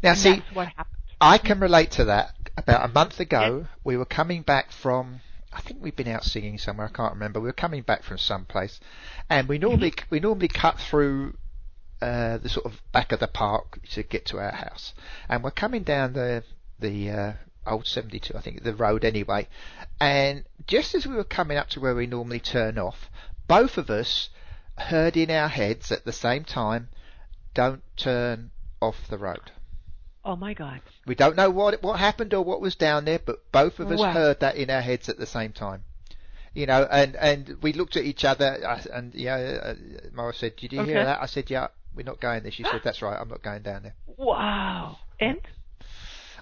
Now, 0.03 0.11
And 0.11 0.19
see, 0.19 0.31
that's 0.33 0.55
what 0.55 0.69
happened. 0.69 0.97
I 1.21 1.39
can 1.39 1.55
mm-hmm. 1.55 1.63
relate 1.63 1.91
to 1.93 2.05
that. 2.07 2.35
About 2.57 2.89
a 2.89 2.93
month 2.93 3.19
ago, 3.19 3.67
we 3.83 3.97
were 3.97 4.05
coming 4.05 4.43
back 4.43 4.71
from. 4.71 5.21
I 5.55 5.61
think 5.61 5.81
we've 5.81 5.95
been 5.95 6.09
out 6.09 6.25
singing 6.25 6.59
somewhere. 6.59 6.89
I 6.89 6.97
can't 6.97 7.15
remember. 7.15 7.39
We 7.39 7.47
were 7.47 7.53
coming 7.53 7.83
back 7.83 8.03
from 8.03 8.19
someplace, 8.19 8.81
and 9.31 9.49
we 9.49 9.59
normally 9.59 9.95
we 10.11 10.19
normally 10.19 10.49
cut 10.49 10.81
through 10.81 11.37
uh, 12.03 12.39
the 12.39 12.49
sort 12.49 12.67
of 12.67 12.83
back 12.93 13.13
of 13.13 13.21
the 13.21 13.29
park 13.29 13.79
to 13.93 14.03
get 14.03 14.27
to 14.27 14.39
our 14.39 14.51
house, 14.51 14.95
and 15.29 15.45
we're 15.45 15.53
coming 15.53 15.85
down 15.85 16.13
the 16.13 16.43
the 16.81 17.11
uh, 17.11 17.33
old 17.67 17.87
72, 17.87 18.37
I 18.37 18.41
think, 18.41 18.65
the 18.65 18.75
road 18.75 19.05
anyway, 19.05 19.49
and 20.01 20.45
just 20.67 20.95
as 20.95 21.07
we 21.07 21.15
were 21.15 21.25
coming 21.25 21.57
up 21.57 21.71
to 21.71 21.81
where 21.81 21.95
we 21.95 22.07
normally 22.09 22.41
turn 22.41 22.77
off, 22.77 23.09
both 23.47 23.79
of 23.79 23.91
us 23.91 24.31
heard 24.77 25.17
in 25.17 25.31
our 25.31 25.49
heads 25.49 25.93
at 25.93 26.05
the 26.05 26.13
same 26.13 26.45
time, 26.45 26.89
"Don't 27.55 27.85
turn 27.97 28.51
off 28.81 29.07
the 29.09 29.19
road." 29.19 29.53
Oh 30.25 30.37
my 30.37 30.55
God. 30.55 30.81
We 31.07 31.15
don't 31.15 31.37
know 31.37 31.51
what 31.51 31.83
what 31.83 31.99
happened 31.99 32.33
or 32.35 32.43
what 32.43 32.61
was 32.61 32.75
down 32.77 33.05
there, 33.05 33.19
but 33.19 33.51
both 33.53 33.79
of 33.81 33.91
us 33.91 34.01
Wow. 34.01 34.13
heard 34.13 34.41
that 34.41 34.57
in 34.57 34.71
our 34.71 34.81
heads 34.81 35.09
at 35.09 35.19
the 35.19 35.27
same 35.27 35.53
time. 35.53 35.85
You 36.55 36.67
know, 36.67 36.85
and 36.91 37.17
and 37.17 37.63
we 37.63 37.73
looked 37.73 37.97
at 37.97 38.05
each 38.05 38.25
other, 38.25 38.59
uh, 38.67 38.81
and 38.93 39.15
yeah, 39.15 39.37
uh, 39.37 39.75
Mara 40.13 40.33
said, 40.35 40.57
"Did 40.57 40.73
you 40.73 40.83
hear 40.83 41.01
that?" 41.03 41.21
I 41.21 41.27
said, 41.27 41.51
"Yeah, 41.51 41.69
we're 41.95 42.05
not 42.05 42.21
going 42.21 42.43
there." 42.43 42.53
She 42.53 42.65
said, 42.65 42.81
"That's 42.85 43.03
right, 43.03 43.19
I'm 43.21 43.29
not 43.29 43.43
going 43.43 43.63
down 43.63 43.83
there." 43.83 43.95
Wow. 44.07 44.99
And 45.21 45.41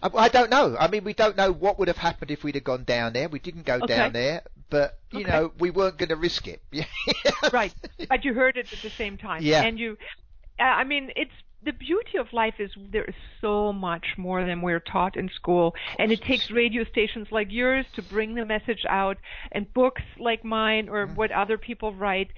I, 0.02 0.08
I 0.14 0.28
don't 0.28 0.50
know. 0.50 0.76
I 0.78 0.88
mean, 0.88 1.04
we 1.04 1.14
don't 1.14 1.36
know 1.36 1.52
what 1.52 1.78
would 1.78 1.88
have 1.88 1.96
happened 1.96 2.30
if 2.30 2.44
we'd 2.44 2.54
have 2.56 2.64
gone 2.64 2.84
down 2.84 3.12
there. 3.14 3.28
We 3.28 3.38
didn't 3.38 3.64
go 3.66 3.80
Okay. 3.80 3.88
down 3.88 4.12
there, 4.12 4.42
but 4.70 4.98
you 5.10 5.20
Okay. 5.20 5.32
know, 5.32 5.52
we 5.58 5.70
weren't 5.70 5.98
going 5.98 6.10
to 6.10 6.16
risk 6.16 6.46
it. 6.48 6.62
right, 7.52 7.72
but 8.08 8.24
you 8.24 8.34
heard 8.34 8.56
it 8.56 8.68
at 8.72 8.82
the 8.82 8.92
same 8.98 9.16
time. 9.18 9.42
Yeah. 9.44 9.62
And 9.62 9.78
you, 9.78 9.96
uh, 10.58 10.62
I 10.64 10.84
mean, 10.84 11.10
it's 11.16 11.32
the 11.64 11.72
beauty 11.72 12.18
of 12.18 12.32
life 12.32 12.54
is 12.58 12.70
there 12.90 13.04
is 13.04 13.14
so 13.40 13.72
much 13.72 14.06
more 14.16 14.44
than 14.44 14.62
we're 14.62 14.80
taught 14.80 15.16
in 15.16 15.28
school, 15.34 15.74
and 15.98 16.10
it 16.10 16.20
takes 16.22 16.50
radio 16.50 16.84
stations 16.84 17.28
like 17.30 17.48
yours 17.50 17.86
to 17.94 18.02
bring 18.02 18.34
the 18.34 18.44
message 18.44 18.84
out, 18.88 19.16
and 19.52 19.72
books 19.72 20.02
like 20.18 20.44
mine 20.44 20.88
or 20.88 21.06
Mm. 21.06 21.14
what 21.16 21.30
other 21.30 21.58
people 21.58 21.94
write, 21.94 22.30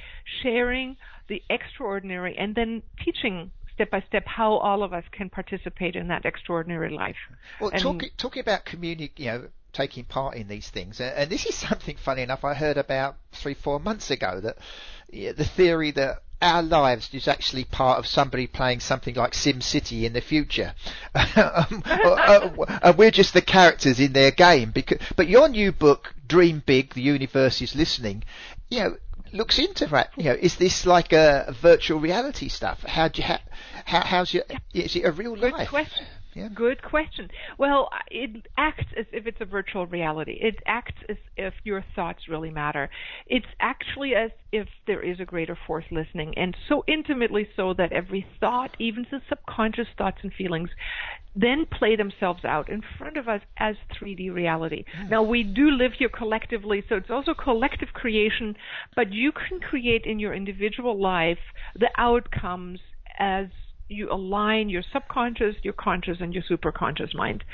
sharing 0.42 0.96
the 1.28 1.42
extraordinary, 1.48 2.36
and 2.36 2.54
then 2.54 2.82
teaching 3.02 3.50
step 3.72 3.90
by 3.90 4.00
step 4.02 4.24
how 4.26 4.52
all 4.54 4.82
of 4.82 4.92
us 4.92 5.04
can 5.10 5.28
participate 5.30 5.96
in 5.96 6.08
that 6.08 6.24
extraordinary 6.24 6.90
life. 6.90 7.16
Well, 7.60 7.70
And- 7.70 7.80
talking 7.82 8.10
talking 8.16 8.40
about 8.40 8.64
community, 8.64 9.12
you 9.16 9.26
know, 9.26 9.48
taking 9.72 10.04
part 10.04 10.36
in 10.36 10.46
these 10.48 10.68
things, 10.70 11.00
and, 11.00 11.12
and 11.16 11.30
this 11.30 11.46
is 11.46 11.54
something 11.54 11.96
funny 11.96 12.22
enough 12.22 12.44
I 12.44 12.54
heard 12.54 12.76
about 12.76 13.16
three, 13.32 13.54
four 13.54 13.80
months 13.80 14.10
ago 14.10 14.40
that 14.40 14.58
yeah, 15.10 15.32
the 15.32 15.44
theory 15.44 15.90
that 15.92 16.22
our 16.44 16.62
lives 16.62 17.08
is 17.12 17.26
actually 17.26 17.64
part 17.64 17.98
of 17.98 18.06
somebody 18.06 18.46
playing 18.46 18.80
something 18.80 19.14
like 19.14 19.34
Sim 19.34 19.60
City 19.60 20.06
in 20.06 20.12
the 20.12 20.20
future, 20.20 20.74
um, 21.14 21.82
uh, 21.86 22.10
uh, 22.10 22.78
and 22.82 22.98
we're 22.98 23.10
just 23.10 23.32
the 23.34 23.42
characters 23.42 23.98
in 23.98 24.12
their 24.12 24.30
game. 24.30 24.70
Because, 24.70 24.98
but 25.16 25.28
your 25.28 25.48
new 25.48 25.72
book, 25.72 26.14
Dream 26.28 26.62
Big: 26.64 26.94
The 26.94 27.02
Universe 27.02 27.60
is 27.62 27.74
Listening, 27.74 28.22
you 28.70 28.80
know. 28.80 28.96
Looks 29.32 29.58
into 29.58 29.86
that. 29.86 30.10
You 30.16 30.24
know, 30.26 30.36
is 30.40 30.54
this 30.54 30.86
like 30.86 31.12
a, 31.12 31.52
virtual 31.60 31.98
reality 31.98 32.48
stuff? 32.48 32.84
How 32.84 33.08
do 33.08 33.20
you 33.20 33.26
ha- 33.26 33.42
how, 33.84 34.02
how's 34.02 34.32
your 34.32 34.44
is 34.72 34.94
it 34.94 35.04
a 35.04 35.10
real 35.10 35.34
Good 35.34 35.52
life? 35.52 35.70
question. 35.70 36.06
Yeah. 36.34 36.48
Good 36.54 36.82
question. 36.82 37.28
Well, 37.58 37.88
it 38.10 38.46
acts 38.56 38.86
as 38.98 39.06
if 39.12 39.26
it's 39.26 39.40
a 39.40 39.44
virtual 39.44 39.86
reality. 39.86 40.38
It 40.40 40.56
acts 40.66 40.94
as 41.08 41.16
if 41.36 41.54
your 41.64 41.84
thoughts 41.94 42.28
really 42.28 42.50
matter. 42.50 42.90
It's 43.26 43.46
actually 43.60 44.14
as 44.14 44.30
if 44.52 44.66
there 44.86 45.02
is 45.02 45.20
a 45.20 45.24
greater 45.24 45.56
force 45.66 45.84
listening, 45.90 46.34
and 46.36 46.56
so 46.68 46.84
intimately 46.88 47.48
so 47.56 47.74
that 47.74 47.92
every 47.92 48.26
thought, 48.40 48.70
even 48.78 49.06
the 49.10 49.20
subconscious 49.28 49.88
thoughts 49.96 50.18
and 50.22 50.32
feelings, 50.32 50.70
then 51.36 51.66
play 51.66 51.96
themselves 51.96 52.44
out 52.44 52.68
in 52.68 52.82
front 52.98 53.16
of 53.16 53.28
us 53.28 53.40
as 53.58 53.76
3D 53.98 54.32
reality. 54.32 54.84
Now, 55.08 55.22
we 55.22 55.42
do 55.42 55.70
live 55.70 55.92
here 55.98 56.08
collectively, 56.08 56.84
so 56.88 56.96
it's 56.96 57.10
also 57.10 57.34
collective 57.34 57.88
creation, 57.92 58.56
but 58.94 59.12
you 59.12 59.32
can 59.32 59.60
create 59.60 60.04
in 60.04 60.18
your 60.18 60.34
individual 60.34 61.00
life 61.00 61.38
the 61.74 61.90
outcomes 61.96 62.80
as 63.18 63.46
you 63.88 64.10
align 64.10 64.68
your 64.68 64.82
subconscious, 64.92 65.56
your 65.62 65.74
conscious, 65.74 66.18
and 66.20 66.34
your 66.34 66.42
superconscious 66.42 67.14
mind. 67.14 67.44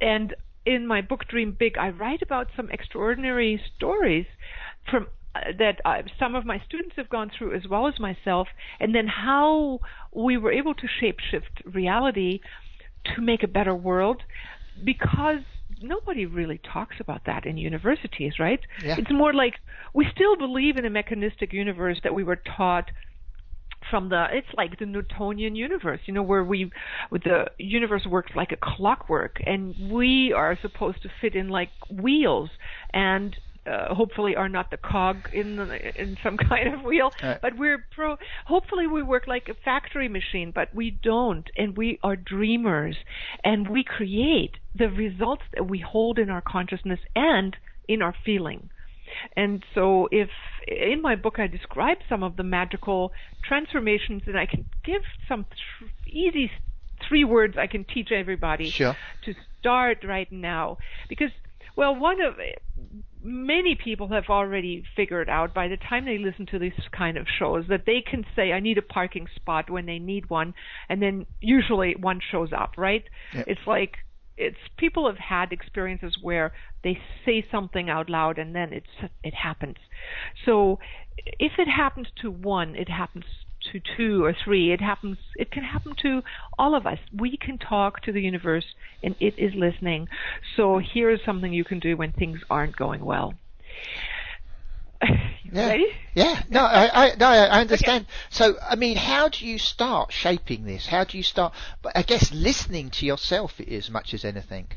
And 0.00 0.34
in 0.66 0.86
my 0.86 1.00
book 1.00 1.26
Dream 1.28 1.56
Big, 1.58 1.78
I 1.78 1.90
write 1.90 2.22
about 2.22 2.48
some 2.56 2.70
extraordinary 2.70 3.60
stories 3.76 4.26
from 4.90 5.06
uh, 5.34 5.40
that 5.58 5.80
uh, 5.84 6.02
some 6.18 6.34
of 6.34 6.44
my 6.44 6.60
students 6.66 6.94
have 6.96 7.08
gone 7.08 7.30
through 7.36 7.54
as 7.54 7.66
well 7.68 7.86
as 7.86 7.98
myself, 7.98 8.48
and 8.80 8.94
then 8.94 9.06
how 9.06 9.80
we 10.12 10.36
were 10.36 10.52
able 10.52 10.74
to 10.74 10.86
shapeshift 11.00 11.74
reality 11.74 12.40
to 13.14 13.20
make 13.20 13.42
a 13.42 13.48
better 13.48 13.74
world 13.74 14.22
because 14.84 15.40
nobody 15.80 16.26
really 16.26 16.60
talks 16.72 16.96
about 17.00 17.22
that 17.26 17.46
in 17.46 17.56
universities, 17.56 18.34
right? 18.38 18.60
Yeah. 18.82 18.96
It's 18.98 19.10
more 19.10 19.32
like 19.32 19.54
we 19.94 20.06
still 20.14 20.36
believe 20.36 20.76
in 20.76 20.84
a 20.84 20.90
mechanistic 20.90 21.52
universe 21.52 21.98
that 22.02 22.14
we 22.14 22.24
were 22.24 22.40
taught 22.56 22.90
from 23.90 24.08
the 24.08 24.26
it's 24.32 24.46
like 24.56 24.78
the 24.78 24.86
Newtonian 24.86 25.56
universe, 25.56 26.00
you 26.06 26.14
know, 26.14 26.22
where 26.22 26.44
we 26.44 26.70
the 27.10 27.46
universe 27.58 28.06
works 28.06 28.32
like 28.34 28.52
a 28.52 28.56
clockwork 28.60 29.40
and 29.46 29.74
we 29.90 30.32
are 30.36 30.58
supposed 30.60 31.02
to 31.02 31.08
fit 31.20 31.34
in 31.34 31.48
like 31.48 31.70
wheels 31.90 32.50
and 32.92 33.36
uh, 33.66 33.94
hopefully 33.94 34.34
are 34.34 34.48
not 34.48 34.70
the 34.70 34.78
cog 34.78 35.28
in 35.32 35.56
the, 35.56 36.00
in 36.00 36.16
some 36.22 36.36
kind 36.48 36.72
of 36.72 36.82
wheel, 36.82 37.10
Right. 37.22 37.38
but 37.42 37.52
we're 37.58 37.84
pro. 37.94 38.16
Hopefully, 38.46 38.86
we 38.86 39.02
work 39.02 39.26
like 39.26 39.48
a 39.50 39.54
factory 39.62 40.08
machine, 40.08 40.52
but 40.54 40.74
we 40.74 40.90
don't, 41.02 41.46
and 41.56 41.76
we 41.76 41.98
are 42.02 42.16
dreamers, 42.16 42.96
and 43.44 43.68
we 43.68 43.84
create 43.84 44.52
the 44.74 44.88
results 44.88 45.42
that 45.54 45.64
we 45.68 45.80
hold 45.86 46.18
in 46.18 46.30
our 46.30 46.40
consciousness 46.40 47.00
and 47.14 47.56
in 47.86 48.00
our 48.00 48.14
feeling. 48.24 48.70
And 49.36 49.64
so, 49.74 50.08
if 50.10 50.30
in 50.66 51.02
my 51.02 51.16
book 51.16 51.38
I 51.38 51.46
describe 51.46 51.98
some 52.08 52.22
of 52.22 52.36
the 52.36 52.42
magical 52.42 53.12
transformations, 53.46 54.22
and 54.26 54.38
I 54.38 54.46
can 54.46 54.66
give 54.84 55.02
some 55.28 55.44
th- 55.44 55.90
easy 56.06 56.50
three 57.08 57.24
words 57.24 57.56
I 57.56 57.66
can 57.66 57.84
teach 57.84 58.10
everybody 58.12 58.70
Sure. 58.70 58.96
to 59.24 59.34
start 59.60 60.04
right 60.04 60.30
now, 60.30 60.78
because 61.08 61.30
well, 61.76 61.94
one 61.94 62.20
of 62.20 62.34
many 63.22 63.76
people 63.76 64.08
have 64.08 64.24
already 64.28 64.84
figured 64.96 65.28
out 65.28 65.54
by 65.54 65.68
the 65.68 65.76
time 65.76 66.04
they 66.04 66.18
listen 66.18 66.46
to 66.46 66.58
these 66.58 66.72
kind 66.90 67.16
of 67.16 67.26
shows 67.38 67.66
that 67.68 67.84
they 67.86 68.00
can 68.00 68.24
say 68.34 68.52
I 68.52 68.60
need 68.60 68.78
a 68.78 68.82
parking 68.82 69.28
spot 69.36 69.70
when 69.70 69.86
they 69.86 69.98
need 69.98 70.28
one 70.28 70.54
and 70.88 71.00
then 71.02 71.26
usually 71.40 71.94
one 71.94 72.20
shows 72.32 72.52
up, 72.52 72.74
right? 72.76 73.04
Yep. 73.34 73.44
It's 73.48 73.60
like 73.66 73.98
it's 74.38 74.56
people 74.76 75.06
have 75.06 75.18
had 75.18 75.52
experiences 75.52 76.16
where 76.22 76.52
they 76.84 76.98
say 77.24 77.44
something 77.50 77.90
out 77.90 78.08
loud 78.08 78.38
and 78.38 78.54
then 78.54 78.72
it's 78.72 79.10
it 79.22 79.34
happens. 79.34 79.76
So 80.44 80.78
if 81.38 81.52
it 81.58 81.68
happens 81.68 82.06
to 82.22 82.30
one, 82.30 82.76
it 82.76 82.88
happens 82.88 83.24
to 83.72 83.80
two 83.96 84.24
or 84.24 84.34
three. 84.44 84.72
It 84.72 84.80
happens. 84.80 85.18
It 85.36 85.50
can 85.50 85.64
happen 85.64 85.94
to 86.02 86.22
all 86.58 86.74
of 86.74 86.86
us. 86.86 86.98
We 87.12 87.36
can 87.36 87.58
talk 87.58 88.02
to 88.02 88.12
the 88.12 88.22
universe, 88.22 88.64
and 89.02 89.14
it 89.20 89.34
is 89.36 89.52
listening. 89.54 90.08
So 90.56 90.78
here 90.78 91.10
is 91.10 91.20
something 91.26 91.52
you 91.52 91.64
can 91.64 91.80
do 91.80 91.96
when 91.96 92.12
things 92.12 92.40
aren't 92.48 92.76
going 92.76 93.04
well. 93.04 93.34
Yeah. 95.52 95.68
Ready? 95.68 95.86
Yeah. 96.14 96.42
No, 96.50 96.60
I, 96.60 97.06
I, 97.06 97.14
no, 97.16 97.26
I 97.26 97.60
understand. 97.60 98.06
So, 98.30 98.56
I 98.60 98.76
mean, 98.76 98.96
how 98.96 99.28
do 99.28 99.46
you 99.46 99.58
start 99.58 100.12
shaping 100.12 100.64
this? 100.64 100.86
How 100.86 101.04
do 101.04 101.16
you 101.16 101.22
start? 101.22 101.54
But 101.82 101.96
I 101.96 102.02
guess 102.02 102.32
listening 102.32 102.90
to 102.90 103.06
yourself 103.06 103.60
as 103.60 103.90
much 103.90 104.14
as 104.14 104.24
anything. 104.24 104.68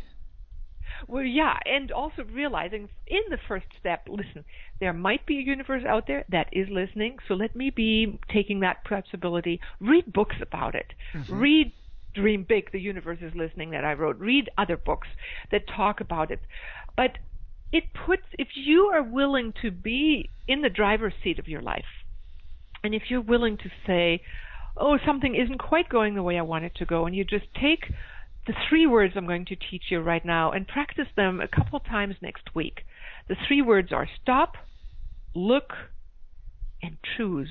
Well, 1.08 1.24
yeah, 1.24 1.58
and 1.66 1.92
also 1.92 2.24
realizing 2.24 2.90
in 3.08 3.22
the 3.30 3.40
first 3.48 3.66
step, 3.80 4.08
listen, 4.08 4.46
there 4.80 4.94
might 4.94 5.26
be 5.26 5.40
a 5.40 5.42
universe 5.42 5.84
out 5.84 6.08
there 6.08 6.26
that 6.30 6.50
is 6.52 6.70
listening, 6.70 7.18
so 7.28 7.34
let 7.34 7.56
me 7.56 7.70
be 7.70 8.20
taking 8.32 8.60
that 8.60 8.84
possibility. 8.84 9.60
Read 9.80 10.14
books 10.14 10.36
about 10.42 10.76
it. 10.76 10.94
Mm-hmm. 11.14 11.40
Read 11.40 11.72
Dream 12.14 12.46
Big, 12.48 12.72
The 12.72 12.80
Universe 12.80 13.20
is 13.22 13.34
Listening 13.36 13.72
that 13.72 13.86
I 13.86 13.94
wrote. 13.94 14.20
Read 14.20 14.50
other 14.58 14.78
books 14.78 15.08
that 15.52 15.68
talk 15.68 16.02
about 16.02 16.30
it. 16.30 16.42
But 16.96 17.18
it 17.72 17.86
puts, 18.06 18.24
if 18.38 18.50
you 18.56 18.92
are 18.94 19.04
willing 19.04 19.54
to 19.62 19.72
be 19.72 20.30
in 20.48 20.62
the 20.62 20.70
driver's 20.70 21.14
seat 21.24 21.40
of 21.40 21.48
your 21.48 21.62
life, 21.62 21.86
and 22.84 22.94
if 22.94 23.04
you're 23.10 23.22
willing 23.22 23.58
to 23.58 23.70
say, 23.86 24.22
oh, 24.78 24.98
something 25.06 25.36
isn't 25.36 25.60
quite 25.60 25.90
going 25.90 26.16
the 26.16 26.24
way 26.24 26.38
I 26.38 26.42
want 26.42 26.66
it 26.66 26.76
to 26.76 26.86
go, 26.86 27.06
and 27.06 27.16
you 27.16 27.24
just 27.24 27.46
take 27.60 27.92
the 28.48 28.54
three 28.68 28.88
words 28.88 29.14
I'm 29.16 29.28
going 29.28 29.46
to 29.46 29.56
teach 29.56 29.84
you 29.90 30.00
right 30.00 30.26
now 30.26 30.52
and 30.52 30.68
practice 30.68 31.08
them 31.16 31.40
a 31.40 31.48
couple 31.48 31.80
times 31.80 32.16
next 32.22 32.56
week. 32.56 32.82
The 33.28 33.36
three 33.48 33.62
words 33.62 33.92
are 33.92 34.08
stop, 34.22 34.56
look, 35.36 35.74
and 36.82 36.98
choose. 37.16 37.50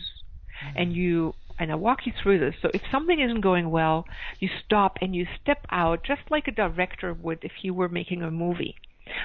Mm-hmm. 0.64 0.78
And 0.78 0.92
you 0.94 1.35
and 1.59 1.70
I 1.70 1.74
walk 1.74 2.00
you 2.06 2.12
through 2.20 2.40
this. 2.40 2.54
So 2.62 2.70
if 2.72 2.80
something 2.90 3.20
isn't 3.20 3.42
going 3.42 3.70
well, 3.70 4.06
you 4.40 4.48
stop 4.64 4.96
and 5.00 5.14
you 5.14 5.26
step 5.42 5.66
out 5.70 6.02
just 6.04 6.22
like 6.30 6.48
a 6.48 6.52
director 6.52 7.12
would 7.12 7.38
if 7.42 7.52
he 7.62 7.70
were 7.70 7.88
making 7.88 8.22
a 8.22 8.30
movie. 8.30 8.76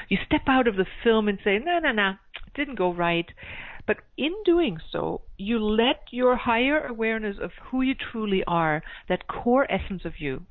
You 0.10 0.18
step 0.26 0.44
out 0.48 0.68
of 0.68 0.76
the 0.76 0.86
film 1.04 1.28
and 1.28 1.40
say, 1.44 1.60
no, 1.60 1.80
no, 1.80 1.92
no, 1.92 2.10
it 2.48 2.54
didn't 2.54 2.76
go 2.76 2.94
right. 2.94 3.28
But 3.88 3.98
in 4.18 4.34
doing 4.46 4.80
so, 4.92 5.22
you 5.38 5.60
let 5.60 6.02
your 6.12 6.36
higher 6.36 6.86
awareness 6.86 7.38
of 7.40 7.52
who 7.70 7.82
you 7.82 7.94
truly 7.94 8.44
are, 8.48 8.82
that 9.08 9.28
core 9.28 9.72
essence 9.72 10.06
of 10.06 10.14
you, 10.20 10.46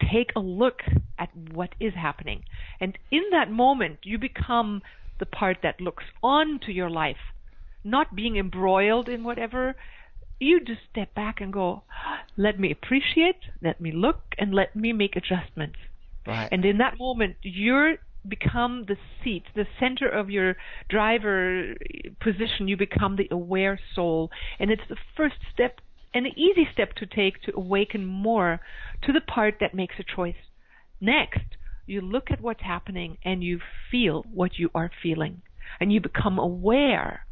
take 0.00 0.30
a 0.36 0.40
look 0.40 0.80
at 1.18 1.30
what 1.52 1.74
is 1.80 1.94
happening. 1.94 2.44
And 2.80 2.96
in 3.10 3.22
that 3.32 3.50
moment, 3.50 3.98
you 4.04 4.18
become 4.18 4.82
the 5.18 5.26
part 5.26 5.58
that 5.62 5.80
looks 5.80 6.04
on 6.22 6.60
to 6.66 6.72
your 6.72 6.90
life, 6.90 7.16
not 7.82 8.14
being 8.14 8.36
embroiled 8.36 9.08
in 9.08 9.24
whatever. 9.24 9.74
You 10.38 10.60
just 10.60 10.80
step 10.90 11.14
back 11.14 11.40
and 11.40 11.52
go, 11.52 11.82
let 12.36 12.60
me 12.60 12.70
appreciate, 12.70 13.40
let 13.62 13.80
me 13.80 13.90
look, 13.90 14.20
and 14.38 14.54
let 14.54 14.76
me 14.76 14.92
make 14.92 15.16
adjustments. 15.16 15.78
Right. 16.26 16.48
And 16.52 16.64
in 16.64 16.78
that 16.78 16.98
moment, 16.98 17.36
you're 17.42 17.96
become 18.28 18.84
the 18.86 18.96
seat, 19.22 19.44
the 19.54 19.66
center 19.78 20.08
of 20.08 20.30
your 20.30 20.56
driver 20.88 21.74
position. 22.20 22.68
You 22.68 22.76
become 22.76 23.16
the 23.16 23.28
aware 23.30 23.78
soul. 23.94 24.30
And 24.58 24.70
it's 24.70 24.88
the 24.88 24.96
first 25.16 25.36
step 25.52 25.80
and 26.14 26.26
an 26.26 26.38
easy 26.38 26.66
step 26.72 26.94
to 26.94 27.06
take 27.06 27.42
to 27.42 27.54
awaken 27.54 28.06
more 28.06 28.60
to 29.02 29.12
the 29.12 29.20
part 29.20 29.56
that 29.60 29.74
makes 29.74 29.96
a 29.98 30.04
choice. 30.04 30.34
Next, 31.00 31.44
you 31.84 32.00
look 32.00 32.30
at 32.30 32.40
what's 32.40 32.62
happening 32.62 33.18
and 33.24 33.42
you 33.42 33.60
feel 33.90 34.24
what 34.32 34.58
you 34.58 34.70
are 34.74 34.90
feeling. 35.02 35.42
And 35.78 35.92
you 35.92 36.00
become 36.00 36.38
aware 36.38 37.26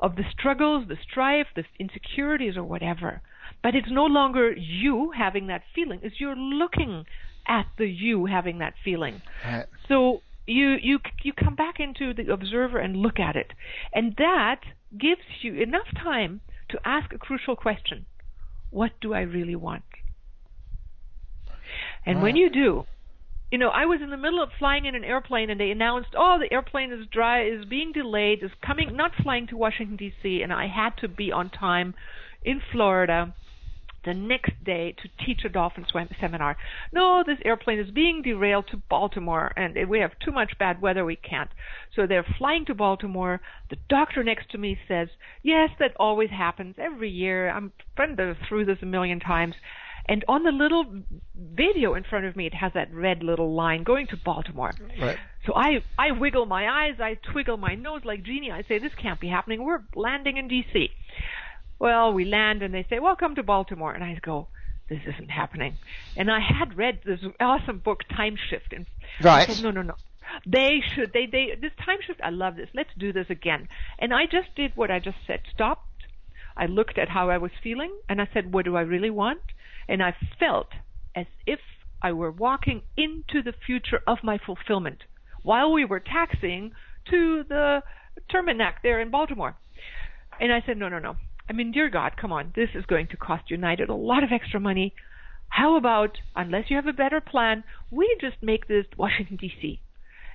of 0.00 0.16
the 0.16 0.24
struggles, 0.30 0.88
the 0.88 0.96
strife, 1.08 1.46
the 1.54 1.64
insecurities, 1.78 2.56
or 2.56 2.64
whatever. 2.64 3.22
But 3.62 3.74
it's 3.74 3.90
no 3.90 4.04
longer 4.04 4.52
you 4.52 5.12
having 5.16 5.46
that 5.46 5.62
feeling, 5.74 6.00
it's 6.02 6.20
you're 6.20 6.36
looking 6.36 7.04
at 7.48 7.66
the 7.78 7.86
you 7.86 8.26
having 8.26 8.58
that 8.58 8.74
feeling. 8.84 9.22
Right. 9.44 9.66
So 9.88 10.20
you 10.46 10.76
you 10.80 10.98
you 11.22 11.32
come 11.32 11.54
back 11.54 11.80
into 11.80 12.14
the 12.14 12.32
observer 12.32 12.78
and 12.78 12.96
look 12.96 13.18
at 13.18 13.36
it, 13.36 13.52
and 13.92 14.14
that 14.16 14.60
gives 14.96 15.22
you 15.42 15.54
enough 15.54 15.88
time 15.94 16.40
to 16.68 16.78
ask 16.84 17.12
a 17.12 17.18
crucial 17.18 17.56
question: 17.56 18.06
What 18.70 18.92
do 19.00 19.12
I 19.12 19.22
really 19.22 19.56
want? 19.56 19.82
And 22.04 22.22
when 22.22 22.36
you 22.36 22.48
do, 22.48 22.86
you 23.50 23.58
know, 23.58 23.70
I 23.70 23.84
was 23.86 24.00
in 24.00 24.10
the 24.10 24.16
middle 24.16 24.40
of 24.40 24.50
flying 24.58 24.84
in 24.84 24.94
an 24.94 25.02
airplane, 25.02 25.50
and 25.50 25.58
they 25.58 25.70
announced, 25.70 26.10
"Oh, 26.16 26.38
the 26.38 26.52
airplane 26.52 26.92
is 26.92 27.06
dry, 27.08 27.42
is 27.44 27.64
being 27.64 27.92
delayed, 27.92 28.42
is 28.42 28.52
coming, 28.64 28.96
not 28.96 29.12
flying 29.16 29.48
to 29.48 29.56
Washington 29.56 29.96
D.C." 29.96 30.42
And 30.42 30.52
I 30.52 30.68
had 30.68 30.96
to 30.98 31.08
be 31.08 31.32
on 31.32 31.50
time 31.50 31.94
in 32.44 32.60
Florida 32.60 33.34
the 34.06 34.14
next 34.14 34.52
day 34.64 34.94
to 35.02 35.26
teach 35.26 35.44
a 35.44 35.48
dolphin 35.50 35.84
swim 35.90 36.08
seminar. 36.18 36.56
No, 36.92 37.22
this 37.26 37.38
airplane 37.44 37.78
is 37.78 37.90
being 37.90 38.22
derailed 38.22 38.68
to 38.70 38.78
Baltimore, 38.88 39.52
and 39.56 39.76
we 39.88 39.98
have 39.98 40.12
too 40.24 40.32
much 40.32 40.56
bad 40.58 40.80
weather. 40.80 41.04
We 41.04 41.16
can't. 41.16 41.50
So 41.94 42.06
they're 42.06 42.26
flying 42.38 42.64
to 42.66 42.74
Baltimore. 42.74 43.40
The 43.68 43.76
doctor 43.88 44.22
next 44.22 44.50
to 44.52 44.58
me 44.58 44.78
says, 44.88 45.08
"Yes, 45.42 45.70
that 45.78 45.94
always 45.96 46.30
happens 46.30 46.76
every 46.78 47.10
year. 47.10 47.50
I'm 47.50 47.72
been 47.96 48.16
through 48.48 48.64
this 48.64 48.78
a 48.80 48.86
million 48.86 49.20
times." 49.20 49.56
And 50.08 50.24
on 50.28 50.44
the 50.44 50.52
little 50.52 51.02
video 51.34 51.94
in 51.94 52.04
front 52.04 52.26
of 52.26 52.36
me, 52.36 52.46
it 52.46 52.54
has 52.54 52.72
that 52.74 52.94
red 52.94 53.24
little 53.24 53.54
line 53.54 53.82
going 53.82 54.06
to 54.08 54.16
Baltimore. 54.16 54.72
Right. 55.00 55.18
So 55.46 55.54
I, 55.54 55.82
I 55.98 56.12
wiggle 56.12 56.46
my 56.46 56.68
eyes, 56.68 57.00
I 57.00 57.18
twiggle 57.32 57.58
my 57.58 57.74
nose 57.74 58.02
like 58.04 58.22
Jeannie. 58.22 58.52
I 58.52 58.62
say, 58.62 58.78
this 58.78 58.94
can't 59.00 59.20
be 59.20 59.28
happening. 59.28 59.64
We're 59.64 59.82
landing 59.94 60.36
in 60.36 60.48
D.C. 60.48 60.90
Well, 61.78 62.12
we 62.12 62.24
land 62.24 62.62
and 62.62 62.72
they 62.72 62.86
say, 62.88 62.98
welcome 62.98 63.34
to 63.34 63.42
Baltimore. 63.42 63.92
And 63.92 64.02
I 64.02 64.18
go, 64.22 64.48
this 64.88 65.00
isn't 65.06 65.30
happening. 65.30 65.76
And 66.16 66.30
I 66.30 66.40
had 66.40 66.76
read 66.76 67.00
this 67.04 67.20
awesome 67.40 67.78
book, 67.78 68.00
Time 68.08 68.36
Shift. 68.50 68.72
And 68.72 68.86
Right. 69.22 69.48
I 69.48 69.52
said, 69.52 69.62
no, 69.64 69.70
no, 69.70 69.82
no. 69.82 69.94
They 70.46 70.80
should, 70.94 71.12
they, 71.12 71.26
they, 71.26 71.54
this 71.60 71.72
time 71.84 71.98
shift, 72.06 72.20
I 72.22 72.30
love 72.30 72.56
this. 72.56 72.68
Let's 72.74 72.90
do 72.98 73.12
this 73.12 73.26
again. 73.30 73.68
And 73.98 74.12
I 74.12 74.24
just 74.26 74.54
did 74.56 74.72
what 74.74 74.90
I 74.90 74.98
just 74.98 75.18
said. 75.26 75.40
Stopped. 75.54 75.82
I 76.56 76.66
looked 76.66 76.98
at 76.98 77.08
how 77.10 77.30
I 77.30 77.38
was 77.38 77.52
feeling 77.62 77.92
and 78.08 78.20
I 78.20 78.28
said, 78.32 78.52
what 78.52 78.64
do 78.64 78.76
I 78.76 78.80
really 78.82 79.10
want? 79.10 79.40
And 79.88 80.02
I 80.02 80.14
felt 80.40 80.68
as 81.14 81.26
if 81.46 81.60
I 82.02 82.12
were 82.12 82.30
walking 82.30 82.82
into 82.96 83.42
the 83.42 83.52
future 83.52 84.00
of 84.06 84.18
my 84.22 84.38
fulfillment 84.38 85.04
while 85.42 85.72
we 85.72 85.84
were 85.84 86.00
taxiing 86.00 86.72
to 87.10 87.44
the 87.48 87.82
Terminac 88.30 88.82
there 88.82 89.00
in 89.00 89.10
Baltimore. 89.10 89.54
And 90.40 90.52
I 90.52 90.62
said, 90.66 90.76
no, 90.76 90.88
no, 90.88 90.98
no. 90.98 91.16
I 91.48 91.52
mean, 91.52 91.72
dear 91.72 91.88
God, 91.88 92.12
come 92.20 92.32
on. 92.32 92.52
This 92.56 92.70
is 92.74 92.84
going 92.86 93.06
to 93.08 93.16
cost 93.16 93.50
United 93.50 93.88
a 93.88 93.94
lot 93.94 94.24
of 94.24 94.30
extra 94.32 94.58
money. 94.60 94.94
How 95.48 95.76
about, 95.76 96.18
unless 96.34 96.64
you 96.68 96.76
have 96.76 96.88
a 96.88 96.92
better 96.92 97.20
plan, 97.20 97.62
we 97.90 98.16
just 98.20 98.36
make 98.42 98.66
this 98.66 98.86
Washington, 98.96 99.36
D.C.? 99.36 99.80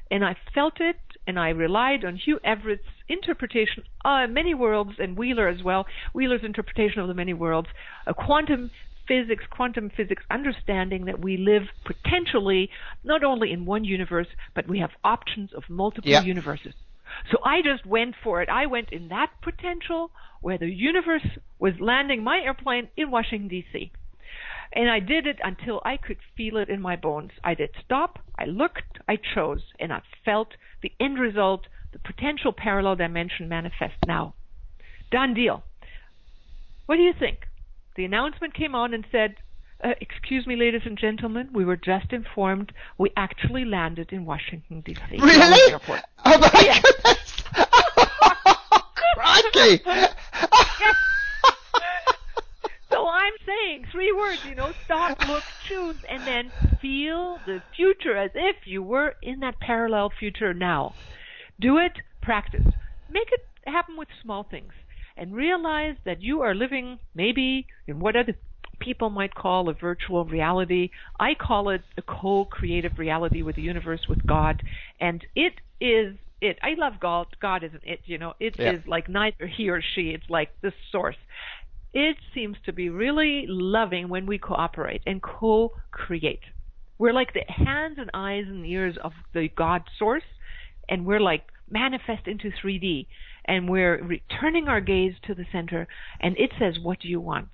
And 0.09 0.25
I 0.25 0.35
felt 0.53 0.75
it, 0.79 0.97
and 1.27 1.39
I 1.39 1.49
relied 1.49 2.03
on 2.05 2.15
Hugh 2.17 2.39
Everett's 2.43 2.83
interpretation, 3.07 3.83
uh, 4.03 4.27
many 4.27 4.53
worlds, 4.53 4.91
and 4.99 5.17
Wheeler 5.17 5.47
as 5.47 5.63
well, 5.63 5.85
Wheeler's 6.13 6.43
interpretation 6.43 6.99
of 7.01 7.07
the 7.07 7.13
many 7.13 7.33
worlds, 7.33 7.69
a 8.07 8.13
quantum 8.13 8.71
physics, 9.07 9.43
quantum 9.49 9.89
physics 9.95 10.23
understanding 10.29 11.05
that 11.05 11.19
we 11.19 11.37
live 11.37 11.63
potentially 11.85 12.69
not 13.03 13.23
only 13.23 13.51
in 13.51 13.65
one 13.65 13.83
universe, 13.83 14.27
but 14.55 14.67
we 14.67 14.79
have 14.79 14.91
options 15.03 15.51
of 15.53 15.63
multiple 15.69 16.09
Yep. 16.09 16.23
universes. 16.23 16.73
So 17.31 17.37
I 17.43 17.61
just 17.61 17.85
went 17.85 18.15
for 18.23 18.41
it. 18.41 18.49
I 18.49 18.65
went 18.65 18.91
in 18.91 19.09
that 19.09 19.29
potential 19.41 20.11
where 20.41 20.57
the 20.57 20.69
universe 20.69 21.25
was 21.59 21.73
landing 21.79 22.23
my 22.23 22.41
airplane 22.43 22.89
in 22.97 23.11
Washington, 23.11 23.47
D.C. 23.47 23.91
And 24.73 24.89
I 24.89 24.99
did 24.99 25.27
it 25.27 25.39
until 25.43 25.81
I 25.83 25.97
could 25.97 26.17
feel 26.35 26.57
it 26.57 26.69
in 26.69 26.81
my 26.81 26.95
bones. 26.95 27.31
I 27.43 27.53
did 27.53 27.71
stop, 27.83 28.19
I 28.37 28.45
looked, 28.45 28.99
I 29.07 29.17
chose, 29.17 29.61
and 29.79 29.91
I 29.91 30.01
felt 30.23 30.49
the 30.81 30.93
end 30.99 31.19
result, 31.19 31.67
the 31.91 31.99
potential 31.99 32.53
parallel 32.53 32.95
dimension 32.95 33.49
manifest 33.49 33.95
now. 34.07 34.33
Done 35.11 35.33
deal. 35.33 35.63
What 36.85 36.95
do 36.95 37.01
you 37.01 37.13
think? 37.17 37.39
The 37.95 38.05
announcement 38.05 38.53
came 38.53 38.73
on 38.73 38.93
and 38.93 39.05
said, 39.11 39.35
uh, 39.83 39.93
Excuse 40.01 40.45
me, 40.47 40.55
ladies 40.55 40.81
and 40.85 40.97
gentlemen, 40.97 41.49
we 41.53 41.65
were 41.65 41.75
just 41.77 42.11
informed 42.13 42.71
we 42.97 43.11
actually 43.17 43.65
landed 43.65 44.11
in 44.11 44.25
Washington, 44.25 44.81
D.C. 44.81 45.17
Really? 45.19 45.71
Airport. 45.71 46.01
Oh 46.25 46.37
my 46.37 46.61
Yeah. 46.63 46.79
goodness! 46.81 47.43
Crikey! 49.15 49.83
So 52.91 53.07
I'm 53.07 53.33
saying 53.45 53.85
three 53.91 54.11
words, 54.11 54.43
you 54.43 54.53
know, 54.53 54.73
stop, 54.83 55.13
look, 55.21 55.45
choose, 55.67 55.95
and 56.09 56.27
then 56.27 56.51
feel 56.81 57.39
the 57.45 57.61
future 57.75 58.17
as 58.17 58.31
if 58.35 58.57
you 58.65 58.83
were 58.83 59.15
in 59.21 59.39
that 59.39 59.59
parallel 59.61 60.09
future 60.09 60.53
now. 60.53 60.95
Do 61.59 61.77
it, 61.77 61.93
practice. 62.21 62.65
Make 63.09 63.29
it 63.31 63.41
happen 63.65 63.95
with 63.97 64.09
small 64.21 64.43
things. 64.43 64.73
And 65.15 65.33
realize 65.35 65.95
that 66.05 66.21
you 66.21 66.41
are 66.41 66.53
living 66.55 66.99
maybe 67.13 67.67
in 67.87 67.99
what 67.99 68.15
other 68.15 68.35
people 68.81 69.09
might 69.09 69.33
call 69.33 69.69
a 69.69 69.73
virtual 69.73 70.25
reality. 70.25 70.89
I 71.19 71.31
call 71.35 71.69
it 71.69 71.81
a 71.97 72.01
co 72.01 72.45
creative 72.45 72.93
reality 72.97 73.41
with 73.43 73.55
the 73.55 73.61
universe, 73.61 74.01
with 74.09 74.25
God. 74.27 74.61
And 74.99 75.23
it 75.35 75.53
is 75.79 76.17
it. 76.41 76.57
I 76.61 76.73
love 76.77 76.93
God. 76.99 77.27
God 77.41 77.63
isn't 77.63 77.83
it, 77.83 77.99
you 78.05 78.17
know. 78.17 78.33
It 78.39 78.55
Yeah. 78.59 78.73
is 78.73 78.81
like 78.87 79.07
neither 79.07 79.47
he 79.47 79.69
or 79.69 79.81
she. 79.93 80.09
It's 80.09 80.29
like 80.29 80.49
the 80.61 80.73
source. 80.91 81.17
It 81.93 82.17
seems 82.33 82.57
to 82.65 82.73
be 82.73 82.89
really 82.89 83.45
loving 83.47 84.09
when 84.09 84.25
we 84.25 84.37
cooperate 84.37 85.01
and 85.05 85.21
co 85.21 85.73
create. 85.91 86.43
We're 86.97 87.13
like 87.13 87.33
the 87.33 87.45
hands 87.47 87.97
and 87.99 88.09
eyes 88.13 88.45
and 88.47 88.65
ears 88.65 88.95
of 89.03 89.13
the 89.33 89.49
God 89.49 89.81
source, 89.97 90.23
and 90.89 91.05
we're 91.05 91.19
like 91.19 91.43
manifest 91.69 92.27
into 92.27 92.51
3D, 92.63 93.07
and 93.45 93.69
we're 93.69 94.03
returning 94.03 94.67
our 94.67 94.81
gaze 94.81 95.15
to 95.23 95.33
the 95.33 95.45
center, 95.51 95.87
and 96.19 96.37
it 96.37 96.51
says, 96.59 96.77
What 96.81 96.99
do 96.99 97.07
you 97.07 97.19
want? 97.19 97.49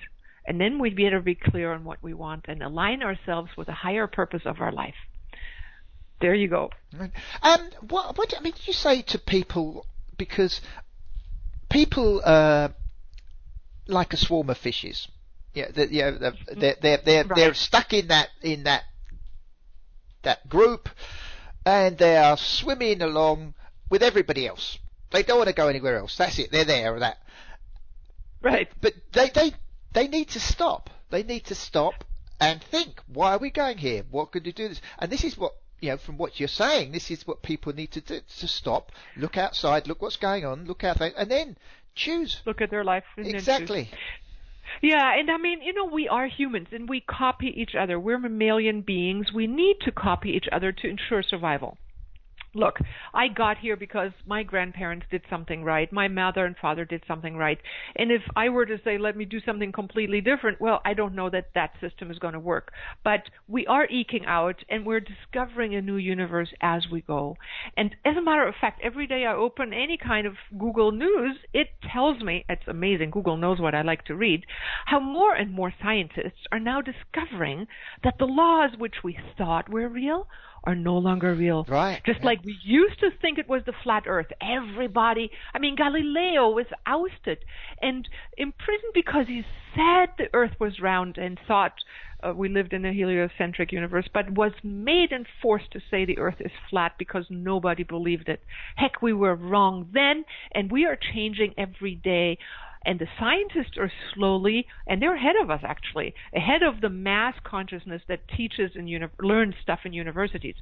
And 0.47 0.61
then 0.61 0.79
we'd 0.79 0.95
better 0.95 1.19
be 1.19 1.31
able 1.31 1.41
to 1.41 1.45
be 1.45 1.51
clear 1.51 1.73
on 1.73 1.83
what 1.83 2.01
we 2.01 2.13
want 2.13 2.45
and 2.47 2.63
align 2.63 3.03
ourselves 3.03 3.51
with 3.57 3.67
a 3.67 3.73
higher 3.73 4.07
purpose 4.07 4.43
of 4.45 4.61
our 4.61 4.71
life. 4.71 4.95
There 6.21 6.33
you 6.33 6.47
go. 6.47 6.71
Um, 7.43 7.69
what, 7.89 8.17
what, 8.17 8.33
I 8.35 8.41
mean, 8.41 8.53
you 8.63 8.71
say 8.71 9.01
to 9.03 9.19
people, 9.19 9.85
because 10.17 10.61
people, 11.69 12.21
are 12.25 12.73
like 13.87 14.13
a 14.13 14.17
swarm 14.17 14.49
of 14.49 14.57
fishes. 14.57 15.07
Yeah, 15.53 15.67
they, 15.73 15.87
yeah, 15.87 16.11
they're, 16.11 16.33
they're, 16.55 16.75
they're, 16.81 16.97
they're, 17.03 17.23
Right. 17.25 17.35
they're 17.35 17.53
stuck 17.53 17.93
in 17.93 18.07
that, 18.07 18.29
in 18.41 18.63
that, 18.63 18.83
that 20.23 20.47
group, 20.47 20.89
and 21.65 21.97
they 21.97 22.15
are 22.15 22.37
swimming 22.37 23.01
along 23.01 23.53
with 23.89 24.01
everybody 24.01 24.47
else. 24.47 24.77
They 25.11 25.23
don't 25.23 25.37
want 25.37 25.49
to 25.49 25.55
go 25.55 25.67
anywhere 25.67 25.97
else. 25.97 26.15
That's 26.17 26.39
it. 26.39 26.51
They're 26.51 26.65
there. 26.65 26.95
Or 26.95 26.99
that. 26.99 27.17
Right. 28.41 28.69
But 28.81 28.93
they, 29.13 29.29
they, 29.29 29.53
they 29.97 30.07
need 30.07 30.29
to 30.29 30.39
stop. 30.39 30.91
They 31.09 31.23
need 31.23 31.45
to 31.45 31.55
stop 31.55 32.03
and 32.39 32.63
think, 32.63 33.01
why 33.11 33.33
are 33.33 33.39
we 33.39 33.49
going 33.49 33.79
here? 33.79 34.03
What 34.11 34.31
could 34.31 34.45
you 34.45 34.53
do 34.53 34.69
this? 34.69 34.79
And 34.99 35.11
this 35.11 35.23
is 35.23 35.35
what, 35.35 35.53
you 35.79 35.89
know, 35.89 35.97
from 35.97 36.17
what 36.17 36.39
you're 36.39 36.47
saying, 36.47 36.91
this 36.91 37.09
is 37.09 37.25
what 37.25 37.41
people 37.41 37.73
need 37.73 37.91
to 37.93 38.01
do, 38.01 38.19
to 38.39 38.47
stop, 38.47 38.91
look 39.15 39.37
outside, 39.37 39.87
look 39.87 40.03
what's 40.03 40.17
going 40.17 40.45
on, 40.45 40.65
look 40.65 40.83
out 40.83 40.99
there, 40.99 41.11
and 41.17 41.31
then 41.31 41.57
choose. 41.95 42.41
Look 42.45 42.61
at 42.61 42.69
their 42.69 42.83
life. 42.83 43.05
Exactly. 43.17 43.89
Yeah, 44.83 45.17
and 45.17 45.31
I 45.31 45.37
mean, 45.37 45.63
you 45.63 45.73
know, 45.73 45.85
we 45.85 46.07
are 46.07 46.27
humans 46.27 46.67
and 46.71 46.87
we 46.87 47.01
copy 47.01 47.47
each 47.47 47.73
other. 47.73 47.99
We're 47.99 48.19
mammalian 48.19 48.81
beings. 48.81 49.33
We 49.33 49.47
need 49.47 49.77
to 49.85 49.91
copy 49.91 50.29
each 50.29 50.47
other 50.51 50.71
to 50.71 50.87
ensure 50.87 51.23
survival. 51.23 51.79
Look, 52.53 52.79
I 53.13 53.27
got 53.27 53.57
here 53.57 53.75
because 53.75 54.11
my 54.25 54.43
grandparents 54.43 55.05
did 55.11 55.21
something 55.29 55.63
right. 55.63 55.91
My 55.91 56.07
mother 56.07 56.45
and 56.45 56.55
father 56.57 56.85
did 56.85 57.03
something 57.07 57.35
right. 57.35 57.59
And 57.95 58.11
if 58.11 58.21
I 58.35 58.49
were 58.49 58.65
to 58.65 58.79
say, 58.83 58.97
let 58.97 59.17
me 59.17 59.25
do 59.25 59.39
something 59.45 59.71
completely 59.71 60.21
different, 60.21 60.59
well, 60.59 60.81
I 60.85 60.93
don't 60.93 61.15
know 61.15 61.29
that 61.29 61.49
that 61.55 61.73
system 61.81 62.09
is 62.09 62.19
going 62.19 62.33
to 62.33 62.39
work. 62.39 62.71
But 63.03 63.23
we 63.47 63.67
are 63.67 63.85
eking 63.87 64.25
out 64.25 64.55
and 64.69 64.85
we're 64.85 65.01
discovering 65.01 65.75
a 65.75 65.81
new 65.81 65.97
universe 65.97 66.49
as 66.61 66.83
we 66.91 67.01
go. 67.01 67.37
And 67.75 67.95
as 68.05 68.15
a 68.17 68.21
matter 68.21 68.47
of 68.47 68.55
fact, 68.59 68.81
every 68.83 69.07
day 69.07 69.25
I 69.25 69.35
open 69.35 69.73
any 69.73 69.97
kind 69.97 70.25
of 70.25 70.33
Google 70.57 70.91
News, 70.91 71.37
it 71.53 71.67
tells 71.93 72.21
me, 72.21 72.45
it's 72.49 72.67
amazing, 72.67 73.11
Google 73.11 73.37
knows 73.37 73.59
what 73.59 73.75
I 73.75 73.81
like 73.81 74.05
to 74.05 74.15
read, 74.15 74.45
how 74.85 74.99
more 74.99 75.35
and 75.35 75.53
more 75.53 75.73
scientists 75.81 76.47
are 76.51 76.59
now 76.59 76.81
discovering 76.81 77.67
that 78.03 78.15
the 78.19 78.25
laws 78.25 78.71
which 78.77 78.95
we 79.03 79.17
thought 79.37 79.69
were 79.69 79.87
real 79.89 80.27
are 80.63 80.75
no 80.75 80.97
longer 80.97 81.33
real. 81.33 81.65
Right, 81.67 82.01
Just 82.05 82.23
like 82.23 82.43
we 82.43 82.57
used 82.63 82.99
to 82.99 83.09
think 83.21 83.37
it 83.37 83.47
was 83.47 83.63
the 83.65 83.73
flat 83.83 84.03
earth. 84.07 84.27
Everybody, 84.41 85.31
I 85.53 85.59
mean, 85.59 85.75
Galileo 85.75 86.49
was 86.49 86.65
ousted 86.85 87.39
and 87.81 88.07
imprisoned 88.37 88.93
because 88.93 89.27
he 89.27 89.43
said 89.75 90.09
the 90.17 90.29
earth 90.33 90.55
was 90.59 90.79
round 90.79 91.17
and 91.17 91.39
thought 91.47 91.73
uh, 92.23 92.33
we 92.33 92.49
lived 92.49 92.73
in 92.73 92.83
a 92.83 92.93
heliocentric 92.93 93.71
universe, 93.71 94.07
but 94.13 94.29
was 94.31 94.51
made 94.63 95.11
and 95.11 95.27
forced 95.41 95.71
to 95.71 95.79
say 95.91 96.03
the 96.03 96.17
earth 96.17 96.39
is 96.39 96.51
flat 96.69 96.93
because 96.97 97.25
nobody 97.29 97.83
believed 97.83 98.27
it. 98.27 98.41
Heck, 98.75 99.01
we 99.01 99.13
were 99.13 99.35
wrong 99.35 99.87
then, 99.93 100.25
and 100.53 100.71
we 100.71 100.85
are 100.85 100.97
changing 101.13 101.53
every 101.57 101.95
day. 101.95 102.39
And 102.85 102.99
the 102.99 103.07
scientists 103.19 103.77
are 103.77 103.91
slowly, 104.13 104.65
and 104.87 105.01
they're 105.01 105.15
ahead 105.15 105.35
of 105.41 105.49
us 105.49 105.61
actually, 105.63 106.13
ahead 106.33 106.63
of 106.63 106.81
the 106.81 106.89
mass 106.89 107.35
consciousness 107.43 108.01
that 108.07 108.27
teaches 108.35 108.71
and 108.75 108.89
uni- 108.89 109.07
learns 109.19 109.55
stuff 109.61 109.79
in 109.85 109.93
universities. 109.93 110.55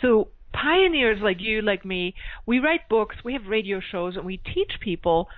So 0.00 0.28
pioneers 0.52 1.18
like 1.22 1.40
you, 1.40 1.62
like 1.62 1.84
me, 1.84 2.14
we 2.46 2.58
write 2.58 2.88
books, 2.88 3.16
we 3.24 3.32
have 3.32 3.46
radio 3.46 3.80
shows, 3.80 4.16
and 4.16 4.24
we 4.24 4.36
teach 4.36 4.72
people 4.80 5.28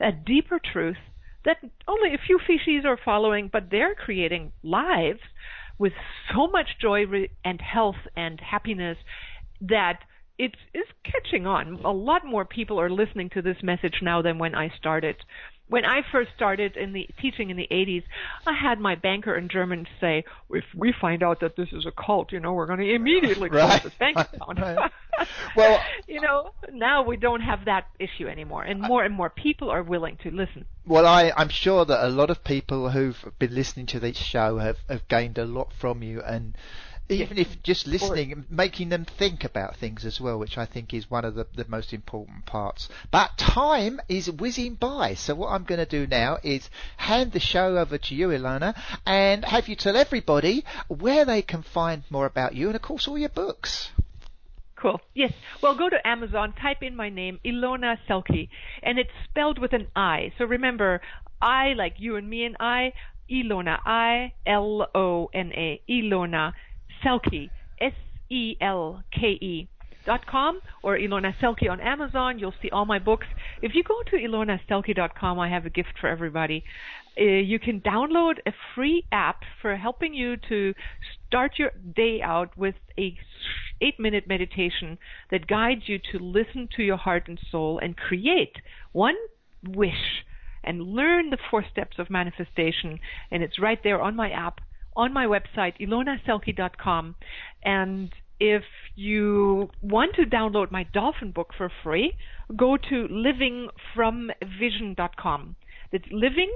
a 0.00 0.12
deeper 0.12 0.60
truth 0.72 0.96
that 1.44 1.58
only 1.88 2.14
a 2.14 2.18
few 2.26 2.38
species 2.44 2.84
are 2.84 2.98
following, 3.02 3.48
but 3.52 3.70
they're 3.70 3.94
creating 3.94 4.52
lives 4.62 5.20
with 5.78 5.92
so 6.32 6.46
much 6.46 6.68
joy 6.80 7.04
and 7.44 7.60
health 7.60 7.96
and 8.14 8.40
happiness 8.40 8.98
that 9.62 10.00
it's 10.38 10.58
is 10.74 10.86
catching 11.04 11.46
on. 11.46 11.80
A 11.84 11.92
lot 11.92 12.24
more 12.24 12.44
people 12.44 12.80
are 12.80 12.90
listening 12.90 13.30
to 13.30 13.42
this 13.42 13.58
message 13.62 13.96
now 14.02 14.22
than 14.22 14.38
when 14.38 14.54
I 14.54 14.70
started. 14.78 15.16
When 15.70 15.84
I 15.84 16.02
first 16.12 16.30
started 16.36 16.76
in 16.76 16.92
the 16.92 17.08
teaching 17.22 17.48
in 17.50 17.56
the 17.56 17.68
80s, 17.70 18.02
I 18.46 18.52
had 18.52 18.78
my 18.80 18.96
banker 18.96 19.34
in 19.36 19.48
German 19.48 19.86
say, 20.00 20.24
"If 20.50 20.64
we 20.74 20.92
find 21.00 21.22
out 21.22 21.40
that 21.40 21.56
this 21.56 21.68
is 21.72 21.86
a 21.86 21.92
cult, 21.92 22.32
you 22.32 22.40
know, 22.40 22.52
we're 22.52 22.66
going 22.66 22.80
to 22.80 22.92
immediately 22.92 23.48
close 23.50 23.62
Right. 23.70 23.82
this 23.82 23.94
bank 23.94 24.18
account." 24.18 24.58
Right. 24.60 24.90
Well- 25.54 25.80
you 26.08 26.20
know, 26.20 26.50
now 26.72 27.02
we 27.02 27.16
don't 27.16 27.42
have 27.42 27.66
that 27.66 27.86
issue 27.98 28.26
anymore, 28.26 28.62
and 28.62 28.80
more 28.80 29.04
and 29.04 29.14
more 29.14 29.28
people 29.30 29.70
are 29.70 29.82
willing 29.82 30.16
to 30.22 30.30
listen. 30.30 30.64
Well, 30.86 31.06
I, 31.06 31.32
I'm 31.36 31.50
sure 31.50 31.84
that 31.84 32.04
a 32.04 32.08
lot 32.08 32.30
of 32.30 32.42
people 32.42 32.90
who've 32.90 33.22
been 33.38 33.54
listening 33.54 33.86
to 33.86 34.00
this 34.00 34.16
show 34.16 34.58
have, 34.58 34.78
have 34.88 35.06
gained 35.08 35.36
a 35.38 35.44
lot 35.44 35.72
from 35.72 36.02
you, 36.02 36.20
and 36.22 36.56
even 37.10 37.38
if 37.38 37.62
just 37.62 37.86
listening, 37.86 38.44
making 38.48 38.88
them 38.88 39.04
think 39.04 39.44
about 39.44 39.76
things 39.76 40.04
as 40.04 40.20
well, 40.20 40.38
which 40.38 40.56
I 40.56 40.66
think 40.66 40.94
is 40.94 41.10
one 41.10 41.24
of 41.24 41.34
the, 41.34 41.46
the 41.54 41.66
most 41.68 41.92
important 41.92 42.46
parts. 42.46 42.88
But 43.10 43.36
time 43.36 44.00
is 44.08 44.30
whizzing 44.30 44.74
by, 44.74 45.14
so 45.14 45.34
what 45.34 45.48
I'm 45.48 45.64
going 45.64 45.78
to 45.78 45.86
do 45.86 46.06
now 46.06 46.38
is 46.42 46.70
hand 46.96 47.32
the 47.32 47.40
show 47.40 47.78
over 47.78 47.98
to 47.98 48.14
you, 48.14 48.28
Ilona, 48.28 48.74
and 49.06 49.44
have 49.44 49.68
you 49.68 49.76
tell 49.76 49.96
everybody 49.96 50.64
where 50.88 51.24
they 51.24 51.42
can 51.42 51.62
find 51.62 52.04
more 52.10 52.26
about 52.26 52.54
you, 52.54 52.68
and 52.68 52.76
of 52.76 52.82
course 52.82 53.08
all 53.08 53.18
your 53.18 53.28
books. 53.28 53.90
Cool. 54.76 55.00
Yes. 55.14 55.32
Well, 55.62 55.76
go 55.76 55.90
to 55.90 56.06
Amazon, 56.06 56.54
type 56.54 56.82
in 56.82 56.96
my 56.96 57.10
name, 57.10 57.38
Ilona 57.44 57.98
Selke, 58.08 58.48
and 58.82 58.98
it's 58.98 59.10
spelled 59.28 59.58
with 59.58 59.74
an 59.74 59.88
I. 59.94 60.32
So 60.38 60.46
remember, 60.46 61.02
I 61.42 61.74
like 61.74 61.96
you 61.98 62.16
and 62.16 62.28
me 62.28 62.44
and 62.44 62.56
I, 62.58 62.94
Ilona, 63.30 63.78
I 63.84 64.32
L 64.46 64.88
O 64.94 65.30
N 65.34 65.52
A, 65.54 65.82
Ilona 65.88 66.52
Selke, 67.04 67.50
S 67.80 67.92
E 68.28 68.56
L 68.60 69.02
K 69.12 69.28
E. 69.40 69.68
Dot 70.06 70.26
com 70.26 70.62
or 70.82 70.96
Ilona 70.96 71.34
Selke 71.42 71.70
on 71.70 71.78
Amazon. 71.78 72.38
You'll 72.38 72.54
see 72.62 72.70
all 72.70 72.86
my 72.86 72.98
books. 72.98 73.26
If 73.60 73.72
you 73.74 73.82
go 73.82 74.02
to 74.06 74.16
ilonaselke.com, 74.16 75.38
I 75.38 75.50
have 75.50 75.66
a 75.66 75.70
gift 75.70 75.92
for 76.00 76.08
everybody. 76.08 76.64
Uh, 77.20 77.24
you 77.24 77.58
can 77.58 77.82
download 77.82 78.38
a 78.46 78.52
free 78.74 79.04
app 79.12 79.42
for 79.60 79.76
helping 79.76 80.14
you 80.14 80.38
to 80.48 80.72
start 81.26 81.58
your 81.58 81.72
day 81.94 82.22
out 82.22 82.56
with 82.56 82.76
a 82.98 83.14
eight 83.82 83.98
minute 83.98 84.26
meditation 84.26 84.98
that 85.30 85.46
guides 85.46 85.82
you 85.86 85.98
to 86.12 86.18
listen 86.18 86.68
to 86.76 86.82
your 86.82 86.96
heart 86.96 87.28
and 87.28 87.38
soul 87.50 87.78
and 87.82 87.96
create 87.96 88.56
one 88.92 89.16
wish 89.66 90.24
and 90.62 90.82
learn 90.82 91.30
the 91.30 91.38
four 91.50 91.64
steps 91.70 91.98
of 91.98 92.10
manifestation. 92.10 92.98
And 93.30 93.42
it's 93.42 93.58
right 93.58 93.78
there 93.82 94.00
on 94.00 94.14
my 94.16 94.30
app, 94.30 94.60
on 94.96 95.12
my 95.12 95.26
website, 95.26 95.74
ilonaselke.com. 95.80 97.16
And 97.62 98.10
if 98.38 98.62
you 98.96 99.70
want 99.82 100.14
to 100.16 100.22
download 100.22 100.70
my 100.70 100.84
dolphin 100.84 101.32
book 101.32 101.52
for 101.56 101.70
free, 101.82 102.14
go 102.56 102.76
to 102.76 103.08
livingfromvision.com. 103.08 105.56
It's 105.92 106.06
living 106.10 106.52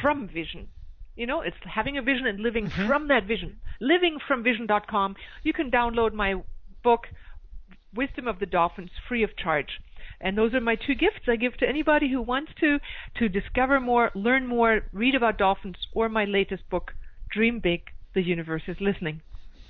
from 0.00 0.28
vision. 0.28 0.68
You 1.16 1.26
know, 1.26 1.40
it's 1.40 1.56
having 1.64 1.98
a 1.98 2.02
vision 2.02 2.26
and 2.26 2.40
living 2.40 2.66
mm-hmm. 2.66 2.86
from 2.86 3.08
that 3.08 3.26
vision. 3.26 3.58
Livingfromvision.com. 3.82 5.16
You 5.42 5.52
can 5.52 5.70
download 5.70 6.14
my 6.14 6.36
book, 6.82 7.06
Wisdom 7.94 8.26
of 8.26 8.38
the 8.38 8.46
Dolphins, 8.46 8.90
free 9.08 9.22
of 9.22 9.36
charge. 9.36 9.80
And 10.20 10.36
those 10.36 10.54
are 10.54 10.60
my 10.60 10.76
two 10.76 10.94
gifts 10.94 11.28
I 11.28 11.36
give 11.36 11.56
to 11.58 11.68
anybody 11.68 12.10
who 12.10 12.20
wants 12.20 12.52
to 12.60 12.78
to 13.18 13.28
discover 13.28 13.80
more, 13.80 14.10
learn 14.14 14.46
more, 14.46 14.82
read 14.92 15.14
about 15.14 15.38
dolphins, 15.38 15.76
or 15.92 16.08
my 16.08 16.24
latest 16.24 16.68
book, 16.68 16.92
Dream 17.30 17.60
Big, 17.60 17.82
The 18.14 18.22
Universe 18.22 18.62
is 18.66 18.80
Listening. 18.80 19.22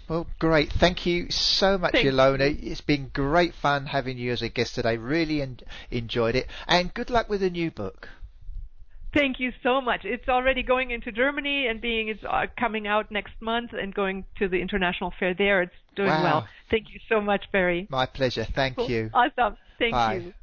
Well, 0.09 0.27
great. 0.41 0.73
Thank 0.73 1.07
you 1.07 1.31
so 1.31 1.79
much, 1.79 1.93
Thank 1.93 2.09
Ilona. 2.09 2.59
It's 2.63 2.81
been 2.81 3.11
great 3.15 3.55
fun 3.55 3.87
having 3.87 4.19
you 4.19 4.33
as 4.33 4.43
a 4.43 4.49
guest 4.49 4.75
today. 4.75 4.97
Really 4.97 5.41
en- 5.41 5.61
enjoyed 5.91 6.35
it. 6.35 6.49
And 6.67 6.93
good 6.93 7.11
luck 7.11 7.29
with 7.29 7.43
the 7.43 7.51
new 7.51 7.71
book. 7.71 8.09
Thank 9.15 9.39
you 9.41 9.53
so 9.63 9.81
much. 9.81 10.05
It's 10.05 10.29
already 10.29 10.63
going 10.63 10.91
into 10.91 11.11
Germany 11.13 11.67
and 11.69 11.81
being 11.81 12.09
it's 12.09 12.23
uh, 12.29 12.47
coming 12.59 12.87
out 12.87 13.11
next 13.11 13.35
month 13.41 13.71
and 13.73 13.93
going 13.95 14.25
to 14.39 14.49
the 14.49 14.61
international 14.61 15.13
fair 15.19 15.35
there. 15.35 15.63
It's 15.63 15.73
doing 15.97 16.09
Wow. 16.09 16.23
well. 16.23 16.49
Thank 16.71 16.87
you 16.93 17.01
so 17.09 17.21
much, 17.21 17.45
Barry. 17.53 17.87
My 17.91 18.07
pleasure. 18.07 18.45
Thank 18.45 18.79
you. 18.89 19.11
Awesome. 19.15 19.57
Thank 19.79 19.93
Bye. 19.93 20.15
you. 20.15 20.35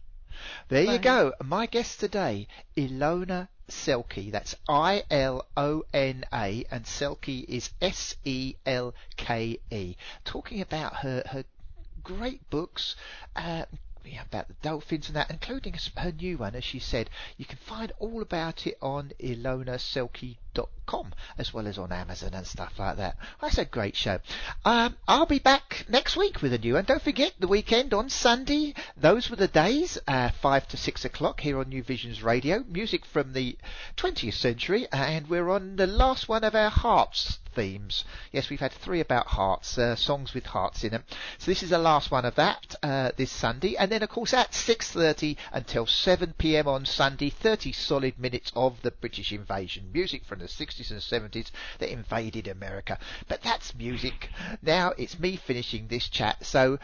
There 0.69 0.85
Bye. 0.85 0.93
you 0.93 0.99
go. 0.99 1.33
My 1.43 1.65
guest 1.65 1.99
today, 1.99 2.47
Ilona 2.77 3.47
Selke. 3.69 4.31
That's 4.31 4.55
I 4.69 5.03
L 5.09 5.45
O 5.57 5.83
N 5.93 6.25
A, 6.33 6.65
and 6.71 6.85
Selke 6.85 7.43
is 7.47 7.71
S 7.81 8.15
E 8.23 8.55
L 8.65 8.93
K 9.15 9.59
E. 9.69 9.95
Talking 10.23 10.61
about 10.61 10.97
her 10.97 11.23
her 11.27 11.43
great 12.03 12.49
books. 12.49 12.95
Uh, 13.35 13.65
about 14.21 14.47
the 14.47 14.53
dolphins 14.61 15.07
and 15.07 15.17
that, 15.17 15.29
including 15.29 15.75
her 15.97 16.11
new 16.13 16.37
one, 16.37 16.55
as 16.55 16.63
she 16.63 16.79
said. 16.79 17.09
You 17.35 17.43
can 17.43 17.57
find 17.57 17.91
all 17.99 18.21
about 18.21 18.65
it 18.65 18.77
on 18.81 19.11
ilonaselke.com 20.57 21.13
as 21.37 21.53
well 21.53 21.67
as 21.67 21.77
on 21.77 21.91
Amazon 21.91 22.33
and 22.33 22.47
stuff 22.47 22.73
like 22.79 22.97
that. 22.97 23.17
That's 23.41 23.57
a 23.57 23.65
great 23.65 23.95
show. 23.95 24.19
Um, 24.65 24.95
I'll 25.07 25.25
be 25.25 25.39
back 25.39 25.85
next 25.89 26.15
week 26.15 26.41
with 26.41 26.53
a 26.53 26.57
new 26.57 26.75
one. 26.75 26.85
Don't 26.85 27.01
forget 27.01 27.33
the 27.39 27.47
weekend 27.47 27.93
on 27.93 28.09
Sunday. 28.09 28.73
Those 28.95 29.29
were 29.29 29.35
the 29.35 29.47
days, 29.47 29.97
uh, 30.07 30.29
5 30.29 30.67
to 30.69 30.77
6 30.77 31.05
o'clock 31.05 31.41
here 31.41 31.59
on 31.59 31.69
New 31.69 31.83
Visions 31.83 32.23
Radio. 32.23 32.63
Music 32.67 33.05
from 33.05 33.33
the 33.33 33.57
20th 33.97 34.35
century, 34.35 34.87
and 34.91 35.27
we're 35.29 35.49
on 35.49 35.75
the 35.75 35.87
last 35.87 36.29
one 36.29 36.43
of 36.43 36.55
our 36.55 36.69
Hearts 36.69 37.39
themes. 37.57 38.05
Yes, 38.31 38.51
we've 38.51 38.59
had 38.59 38.71
three 38.71 38.99
about 38.99 39.25
hearts, 39.25 39.79
uh, 39.79 39.95
songs 39.95 40.35
with 40.35 40.45
hearts 40.45 40.83
in 40.83 40.91
them. 40.91 41.03
So 41.39 41.49
this 41.49 41.63
is 41.63 41.71
the 41.71 41.79
last 41.79 42.11
one 42.11 42.23
of 42.23 42.35
that 42.35 42.75
uh, 42.83 43.11
this 43.17 43.31
Sunday, 43.31 43.75
and 43.75 43.91
then 43.91 44.03
of 44.03 44.09
course 44.09 44.31
at 44.35 44.51
6:30 44.51 45.37
until 45.51 45.87
7 45.87 46.35
p.m. 46.37 46.67
on 46.67 46.85
Sunday, 46.85 47.31
30 47.31 47.71
solid 47.71 48.19
minutes 48.19 48.51
of 48.55 48.79
the 48.83 48.91
British 48.91 49.31
invasion, 49.31 49.89
music 49.91 50.23
from 50.23 50.39
the 50.47 50.65
60s 50.65 50.91
and 50.91 50.99
70s 50.99 51.51
that 51.79 51.91
invaded 51.91 52.47
America. 52.47 52.97
But 53.27 53.41
that's 53.41 53.75
music. 53.75 54.29
Now 54.61 54.93
it's 54.97 55.19
me 55.19 55.35
finishing 55.35 55.87
this 55.87 56.07
chat. 56.07 56.45
So 56.45 56.79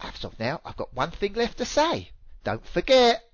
as 0.00 0.24
of 0.24 0.38
now, 0.38 0.60
I've 0.64 0.76
got 0.76 0.94
one 0.94 1.10
thing 1.10 1.34
left 1.34 1.58
to 1.58 1.64
say. 1.64 2.10
Don't 2.44 2.66
forget 2.66 3.27